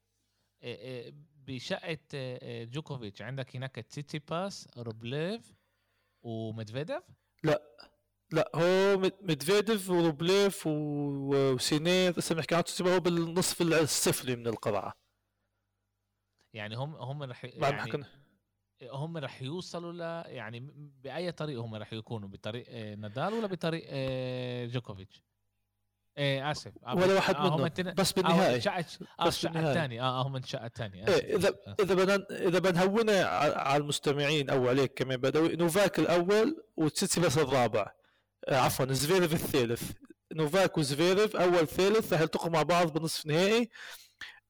[0.62, 3.22] إيه, إيه بشقة آه، جوكوفيتش.
[3.22, 5.54] عندك هناك تسيتسيباس روبليف
[6.22, 7.02] وميدفيديف؟
[7.44, 7.62] لا.
[8.32, 14.94] لا هو ميدفيديف وروبليف وسينير بنحكي عن هو بالنصف السفلي من القرعه
[16.54, 18.04] يعني هم هم رح يعني
[18.82, 20.60] هم رح يوصلوا ل يعني
[21.02, 25.22] بأي طريقه هم رح يكونوا؟ بطريق آه، نادال ولا بطريق آه، جوكوفيتش؟
[26.18, 26.72] إيه آسف.
[26.86, 27.64] آه ولا واحد آه منهم.
[27.64, 27.94] التن...
[27.94, 28.84] بس آه شقة
[29.20, 30.00] آه بس الثاني.
[30.00, 31.76] آه هم الشقه الثانية إيه اذا آه.
[31.80, 33.24] إذا بدنا إذا بنهونها
[33.58, 37.92] على المستمعين أو عليك كمان بدوي نوفاك الأول وتسيتسيباس الرابع.
[38.48, 39.90] آه عفوا زفيرف الثالث.
[40.32, 43.68] نوفاك وزفيرف أول ثالث رح يلتقوا مع بعض بنصف نهائي؟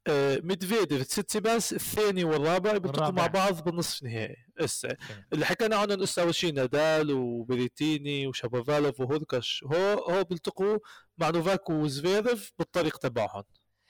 [0.06, 4.36] آه، ميدفيديف تسيتسيباس الثاني والرابع بيلتقوا مع بعض بالنصف نهائي.
[4.60, 4.96] هسه
[5.32, 10.78] اللي حكينا عنهم هسه اول شيء نادال وبيريتيني وشابوفالوف وهوركاش هو هو بيلتقوا
[11.20, 13.44] مع نوفاك وزفيرف بالطريق تبعهم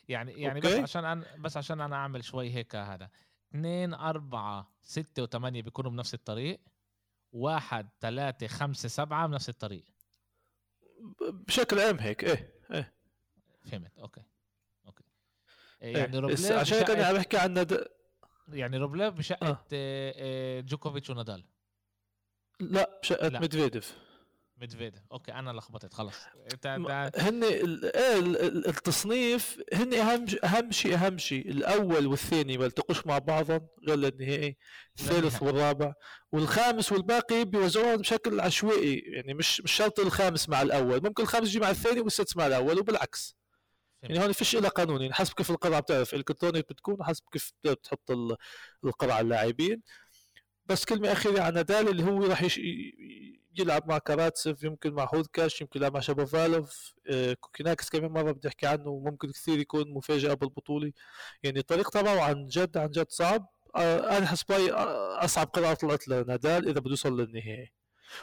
[0.09, 0.75] يعني يعني okay.
[0.75, 3.11] بس عشان أنا بس عشان أنا أعمل شوي هيك هذا.
[3.51, 6.61] اثنين أربعة ستة وثمانية بيكونوا بنفس الطريق.
[7.33, 9.85] واحد ثلاثة خمسة سبعة بنفس الطريق.
[11.21, 12.95] بشكل عام هيك إيه إيه.
[13.65, 14.23] فهمت okay
[15.83, 17.87] إيه، يعني روبليف عشان كده عم بحكي عن ند...
[18.49, 19.51] يعني روبليف بشقة آه.
[19.51, 19.67] آه.
[19.73, 21.45] آه، جوكوفيتش ونادال.
[22.61, 23.99] لا بشقة ميدفيديف.
[24.61, 26.17] ميدفيديف okay أنا لخبطت خلص
[26.53, 26.67] إنت
[27.17, 28.19] هن إيه
[28.69, 31.51] التصنيف هن أهم أهم شيء أهم شيء.
[31.51, 34.57] الأول والثاني ما التقوش مع بعضهم غير النهائي.
[34.99, 35.93] الثالث والرابع.
[36.33, 38.99] والخامس والباقي بيوزعوهم بشكل عشوائي.
[38.99, 41.03] يعني مش مش شرط الخامس مع الأول.
[41.05, 43.37] ممكن الخامس يجي مع الثاني والسادس مع الأول وبالعكس.
[44.03, 46.15] يعني هون فيش لها قانون يعني حسب كيف القرعة بتعرف.
[46.15, 48.11] electronic بتكون حسب كيف بتحط
[48.85, 49.83] القرعة اللاعبين.
[50.71, 52.61] بس كلمة أخيرة عن نادال اللي هو راح يش...
[53.59, 56.95] يلعب مع كاراتسف يمكن مع هوركاش يمكن يلعب مع شابوفالوف.
[57.11, 60.93] آه كوكيناكس كمان مرة بدي أحكي عنه وممكن كثير يكون مفاجأة بالبطولة.
[61.43, 63.47] يعني الطريق تبعه عن جد عن جد صعب.
[63.77, 67.73] آه أنا حسب آه أصعب قرعة طلعت لنادال إذا بده يوصل للنهائي.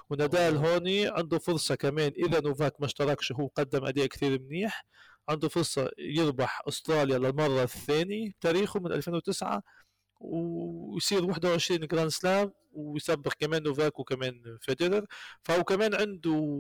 [0.10, 4.86] ونادال هوني عنده فرصة كمان إذا نوفاك ما اشتركش هو قدم أداء كثير منيح.
[5.30, 8.30] عنده فرصة يربح أستراليا للمرة الثانية.
[8.32, 9.64] بتاريخه من 2009
[10.20, 15.06] ويصير 21 Grand Slam ويسبق كمان نوفاك وكمان فيدرر
[15.44, 16.60] فهو كمان عنده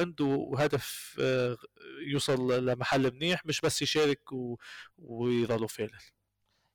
[0.00, 1.56] عنده هدف آه،
[2.06, 4.22] يوصل لمحل منيح مش بس يشارك
[4.98, 5.98] ويضلوا فعلا.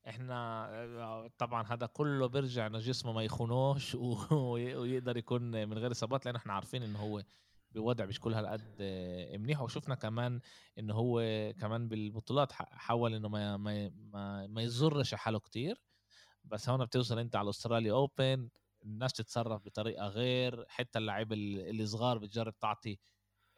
[0.07, 3.95] إحنا آه، طبعا هذا كله بيرجع إنه جسمه ما يخونوش
[4.75, 7.23] ويقدر يكون من غير إصابات لأن إحنا عارفين إنه هو
[7.71, 9.61] بوضع مش كل هالقد آه، منيح.
[9.61, 10.39] وشفنا كمان
[10.79, 11.21] إنه هو
[11.59, 15.88] كمان بالبطولات حاول إنه ما ما ما, ما حاله كتير.
[16.49, 18.49] بس هون بتوصل أنت على أستراليا اوبن
[18.83, 22.99] الناس تتصرف بطريقة غير حتى اللعيبة الصغار بتجرب تعطي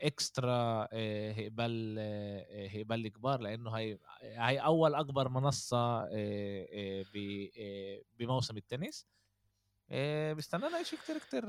[0.02, 7.06] extra آه، هيقبل آه، هيقبل الكبار لأنه هي هي أول أكبر منصة آه،
[8.20, 9.08] بموسم التنس.
[10.36, 11.44] بيستنانا شيء كتير كتير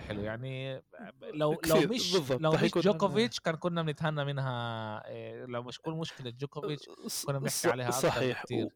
[0.00, 0.22] حلو.
[0.22, 0.82] يعني
[1.22, 5.02] لو لو مش لو مش جوكوفيتش كان كنا بنتهنى منها
[5.46, 6.88] لو مش كل مشكلة جوكوفيتش
[7.26, 8.42] كنا بنحكي عليها صحيح.
[8.42, 8.68] كتير.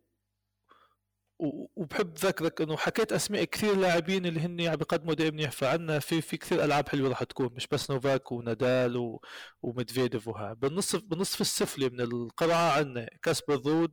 [1.38, 6.20] وبحب ذكرك إنه حكيت أسماء كثير لاعبين اللي هن عم بيقدموا اداء منيح فعنا في
[6.20, 9.20] في كثير ألعاب حلوة راح تكون مش بس نوفاك ونادال و...
[9.62, 10.52] وميدفيديف وها.
[10.52, 13.92] بالنصف بالنصف السفلي من القرعه عندنا كاسبر رود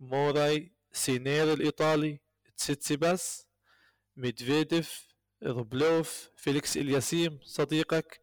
[0.00, 2.20] موراي سينير الإيطالي
[2.56, 3.46] تسيتسيباس
[4.16, 5.06] ميدفيديف
[5.42, 8.20] روبلوف فيليكس إلياسيم صديقك.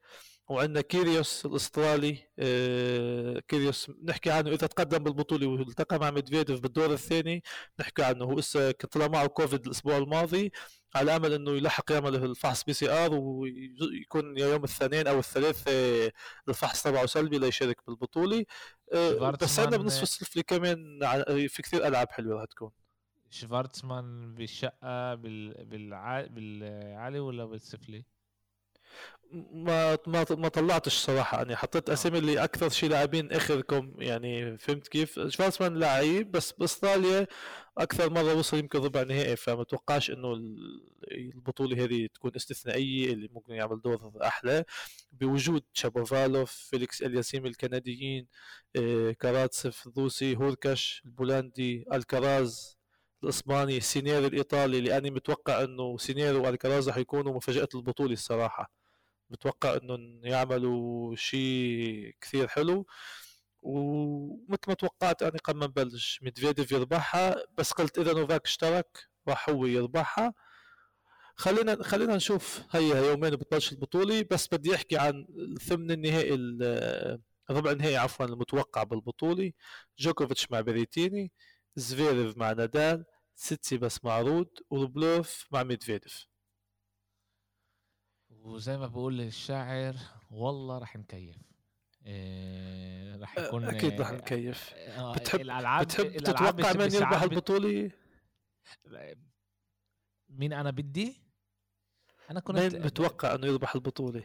[0.50, 7.44] وعندنا كيريوس الأسترالي آه كيريوس نحكي عنه إذا تقدم بالبطولة والتقى مع ميدفيديف بالدور الثاني
[7.80, 8.26] نحكي عنه.
[8.26, 10.52] هو هسه طلع معه كوفيد الأسبوع الماضي
[10.96, 16.12] على أمل إنه يلحق يعمل الفحص PCR ويكون يوم الاثنين أو الثلاث آه،
[16.50, 18.46] الفحص تبعه سلبي ليشارك بالبطولة.
[18.94, 21.00] آه بس عندنا بنصف السفلي كمان
[21.48, 22.72] في كثير ألعاب حلوة رح تكون.
[23.30, 28.06] شفارتسمان بالشقة بالعالي ولا بالسفلي؟
[29.52, 31.94] ما ما ما طلعتش صراحة يعني حطيت آه.
[31.94, 37.28] أسامي اللي أكثر شيء لاعبين آخركم يعني فهمت كيف؟ شفارسمان لعيب بس بأستراليا
[37.78, 40.34] أكثر مرة وصل يمكن ربع نهائي فما اتوقعش انه
[41.12, 44.64] البطولة هذه تكون استثنائية اللي ممكن يعمل دور أحلى
[45.12, 48.28] بوجود شابوفالوف فيليكس إلياسيم الكنديين
[48.76, 52.80] آه، كاراتسف الروسي هوركاش البولندي ألكراز
[53.24, 58.79] الأسباني سينير الإيطالي اللي أنا متوقع إنه سينير وألكراز رح يكونوا مفاجأة البطولة الصراحة
[59.30, 62.88] بتوقع انهم يعملوا شيء كثير حلو.
[63.62, 69.50] ومثل ما توقعت أنا قبل ما نبلش ميدفيديف يربحها بس قلت إذا نوفاك اشترك راح
[69.50, 70.34] هو يربحها.
[71.36, 74.26] خلينا خلينا نشوف هي يومين بتبلش البطولة.
[74.32, 75.28] بس بدي أحكي عن
[75.62, 76.34] ثمن النهائي
[77.50, 79.52] الربع النهائي عفوا المتوقع بالبطولة.
[80.00, 81.32] جوكوفيتش مع بريتيني
[81.76, 83.06] زفيريف مع نادال
[83.36, 86.29] تسيتسيباس مع رود وروبلوف مع ميدفيديف.
[88.44, 89.96] وزي ما بقول الشاعر
[90.32, 91.36] والله رح نكيف.
[92.06, 94.74] إيه رح يكون أكيد رح نكيف.
[94.74, 97.92] آه بتحب الالعاب بتحب تتوقع من يربح البطولة؟
[100.30, 101.22] مين أنا بدي؟
[102.32, 104.24] أنا كنت مين بتوقع إنه يربح البطولة؟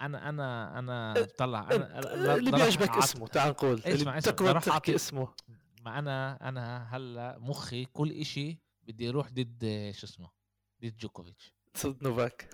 [0.00, 3.82] أنا أنا أنا طلع أنا اللي بيعجبك اسمه تعال نقول.
[3.84, 5.34] اسمع اسمع تحكي اسمه.
[5.82, 10.30] ما أنا أنا هلا مخي كل إشي بدي أروح ضد شو اسمه؟
[10.82, 11.54] ضد جوكوفيتش.
[11.86, 12.48] ضد نوفاك.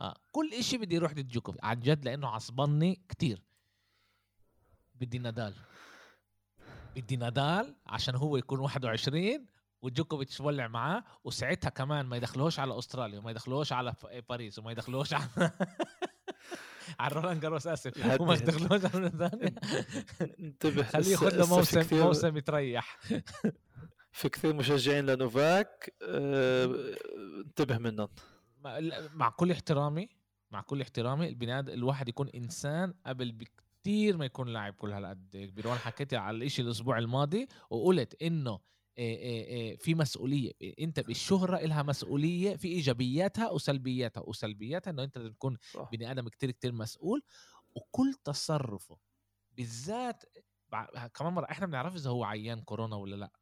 [0.00, 0.14] آه.
[0.32, 1.64] كل إشي بدي يروح ضد جوكوفيتش.
[1.64, 3.42] عن جد لأنه عصبني كتير.
[4.94, 5.54] بدي نادال.
[6.96, 9.46] بدي نادال عشان هو يكون 21
[9.82, 13.94] وجوكوفيتش ولع معاه وساعتها كمان ما يدخلوش على أستراليا وما يدخلوش على
[14.28, 15.28] باريس وما يدخلوش على
[17.00, 19.54] على رولان جاروس آسف وما يدخلوش على ثانية
[20.40, 22.98] انتبه خليه ياخذ له موسم موسم يتريح.
[24.12, 26.94] في كثير مشجعين لنوفاك آه
[27.46, 28.08] انتبه منهم.
[29.14, 30.08] مع كل احترامي
[30.50, 35.48] مع كل احترامي البني آدم الواحد يكون إنسان قبل بكثير ما يكون لاعب كل هالقد
[35.50, 38.60] كبير وأنا حكيت على الإشي الأسبوع الماضي وقلت إنه
[39.78, 40.52] في مسؤولية.
[40.80, 44.20] أنت بالشهرة لها مسؤولية في إيجابياتها وسلبياتها.
[44.20, 45.56] وسلبياتها إنه أنت تكون
[45.92, 47.22] بني آدم كتير كتير مسؤول.
[47.74, 48.98] وكل تصرفه
[49.52, 50.24] بالذات
[51.14, 53.32] كمان مرة إحنا بنعرف إذا هو عيان كورونا ولا لأ.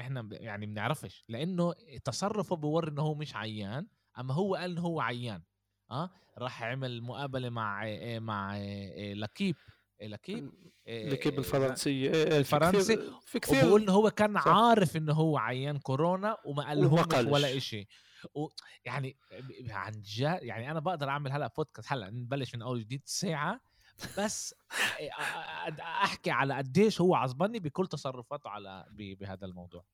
[0.00, 1.24] إحنا يعني بنعرفش.
[1.28, 1.72] لأنه
[2.04, 3.86] تصرفه بوري إنه هو مش عيان.
[4.18, 5.42] أما هو قال انه هو عيان
[5.90, 8.58] آه؟ راح عمل مقابلة مع مع
[8.96, 9.56] لكيب
[10.02, 10.52] لكيب
[10.86, 14.48] لكيب الفرنسيه الفرنسي في كثير وبقول انه هو كان صح.
[14.48, 17.86] عارف انه هو عيان كورونا وما قال لهم ولا شيء
[18.34, 18.48] و
[18.84, 19.16] يعني
[19.70, 23.60] عن جد يعني أنا بقدر أعمل هلأ بودكاست هلأ نبلش من أول جديد ساعة
[24.18, 24.54] بس
[25.80, 29.84] أحكي على قديش هو عصبني بكل تصرفاته على بهذا الموضوع.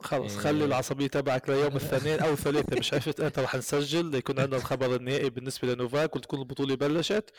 [0.00, 0.64] خلص خلي إيه.
[0.64, 5.30] العصبية تبعك ليوم الاثنين أو الثلاثاء مش عرفت أنت رح نسجل ليكون عندنا الخبر النهائي
[5.30, 7.30] بالنسبة لنوفاك وتكون البطولة بلشت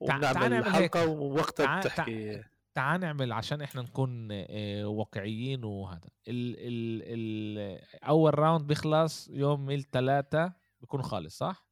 [0.00, 2.42] وبنعمل حلقه ووقتها بتحكي
[2.74, 9.70] تعال نعمل عشان إحنا نكون آه، واقعيين وهذا ال ال ال أول راوند بيخلص يوم
[9.70, 11.65] الثلاثاء بيكون خالص صح؟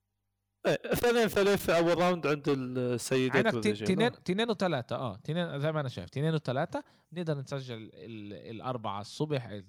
[0.67, 5.89] اثنين ثلاثة أول round عند السيدات عندك تنين تنين وثلاثة آه تنين زي ما أنا
[5.89, 6.85] شايف تنين وثلاثة.
[7.13, 9.61] نقدر نسجل الأربعة الصبح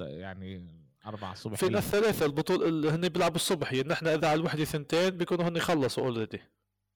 [0.00, 0.66] يعني
[1.06, 3.72] أربعة الصبح في الثلاثة البطولة هن بيلعبوا الصبح.
[3.72, 6.40] يعني نحن إذا على الوحدة ثنتين بيكونوا هن خلصوا already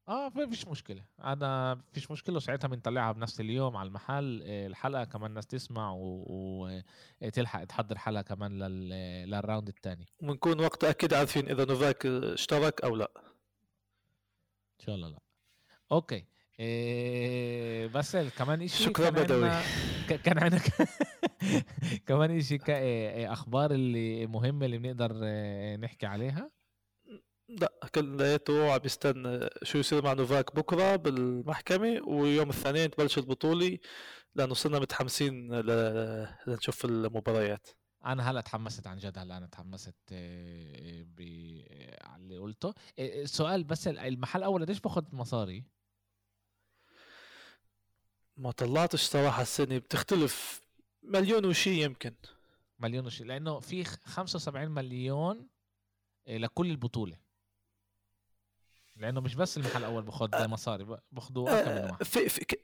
[0.09, 1.05] آه ما فيش مشكلة.
[1.25, 4.43] أنا فيش مشكلة وساعتها بنطلعها بنفس اليوم على المحل.
[4.43, 7.65] الحلقة كمان الناس تسمع وتلحق و...
[7.65, 8.89] تحضر حلقة كمان لل...
[9.31, 10.07] لل round الثاني.
[10.23, 13.11] ونكون وقتها أكيد عارفين إذا نوفاك اشترك أو لا.
[14.87, 15.19] شاء الله لا.
[15.93, 16.25] okay.
[16.61, 19.51] إيه بس كمان شيء شكرا بدوي.
[20.25, 20.63] كان عندك
[22.07, 26.51] كمان شيء إيه، أخبار اللي مهمه اللي بنقدر آه، نحكي عليها؟
[27.49, 33.79] لا كلياته عم يستنى شو يصير مع نوفاك بكرة بالمحكمة ويوم الاثنين تبلش البطولة
[34.35, 35.61] لأنه صرنا متحمسين
[36.47, 37.69] لنشوف المباريات.
[38.05, 41.21] أنا هلأ تحمست عن جد هلأ أنا تحمست آه، ب
[42.03, 42.75] على اللي قلته.
[42.99, 45.65] السؤال آه، بس المحل الأول قديش باخذ مصاري؟
[48.37, 50.63] ما طلعتش صراحة السنة بتختلف
[51.03, 52.15] مليون وشي يمكن.
[52.79, 55.49] مليون وشي لأنه في 75 مليون
[56.27, 57.17] آه، لكل البطولة.
[58.97, 62.03] لأنه مش بس المحل الأول باخذ مصاري باخذوا أكثر من واحد.
[62.03, 62.57] في, في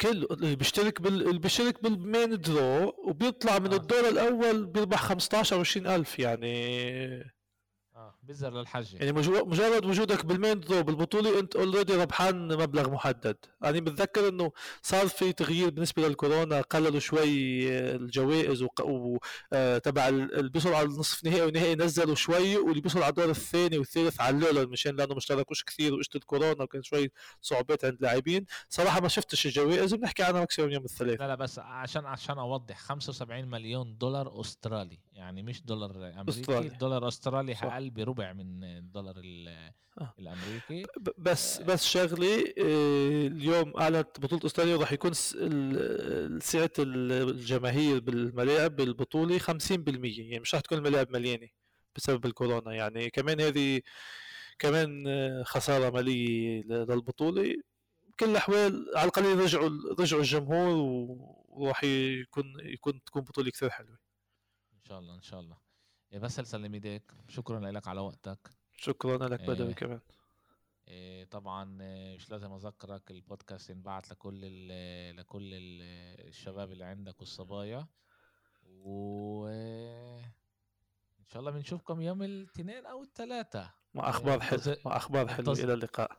[0.00, 1.28] كله اللي بيشترك بال...
[1.28, 3.76] اللي بيشترك بال main draw وبيطلع من آه.
[3.76, 6.54] الدور الأول بيربح 15 أو 20 ألف يعني
[7.96, 8.96] آه بيزر للحجة.
[8.96, 13.36] يعني مجرد وجودك بال main draw بالبطولة أنت already ربحان مبلغ محدد.
[13.62, 14.52] أنا يعني بتذكر إنه
[14.82, 17.28] صار في تغيير بالنسبة للكورونا قللوا شوي
[17.94, 18.80] الجوائز وق...
[18.80, 19.18] و...
[19.52, 23.78] آه تبع اللي بيوصلوا على النصف نهائي والنهائي نزلوا شوي واللي بيوصلوا على الدور الثاني
[23.78, 27.10] والثالث علوا لهم مشان لأنه ما اشتركوش كثير واجت الكورونا وكان شوي
[27.40, 28.46] صعوبات عند اللاعبين.
[28.68, 31.20] صراحة ما شفتش الجوائز بنحكي عنها ماكسيموم يوم الثلاث.
[31.20, 34.98] لا لا بس عشان عشان أوضح 75 مليون دولار أسترالي.
[35.12, 36.68] يعني مش دولار أمريكي أسترالي.
[36.68, 39.14] دولار أسترالي أقل بربع من الدولار
[40.00, 40.14] آه.
[40.18, 40.86] الأمريكي.
[41.18, 45.12] بس بس شغله آه، اليوم أعلنت بطولة استراليا راح يكون
[46.40, 51.48] سعة الجماهير بالملاعب بالبطولة 50% يعني مش راح تكون الملاعب مليانة
[51.96, 52.74] بسبب الكورونا.
[52.74, 53.80] يعني كمان هذه
[54.58, 57.56] كمان آه، خسارة مالية للبطولة.
[58.08, 60.76] بكل الأحوال على القليل رجعوا رجعوا الجمهور
[61.48, 63.98] وراح يكون يكون تكون بطولة كثير حلوة.
[64.74, 65.63] إن شاء الله إن شاء الله.
[66.14, 68.50] يا بس سلم ايديك شكرا لك على وقتك.
[68.72, 70.00] شكرا لك بدوي إيه كمان.
[70.88, 75.82] إيه طبعا آه، مش لازم أذكرك البودكاست ينبعت لكل ال لكل ال
[76.28, 77.86] الشباب اللي عندك والصبايا.
[78.64, 79.46] و
[81.18, 84.76] إن شاء الله بنشوفكم يوم الاثنين أو الثلاثاء مع أخبار حلوة.
[84.86, 85.54] مع أخبار حلوة.
[85.54, 86.18] إلى اللقاء.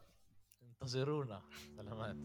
[0.63, 1.41] انتظرونا.
[1.77, 2.15] سلامات.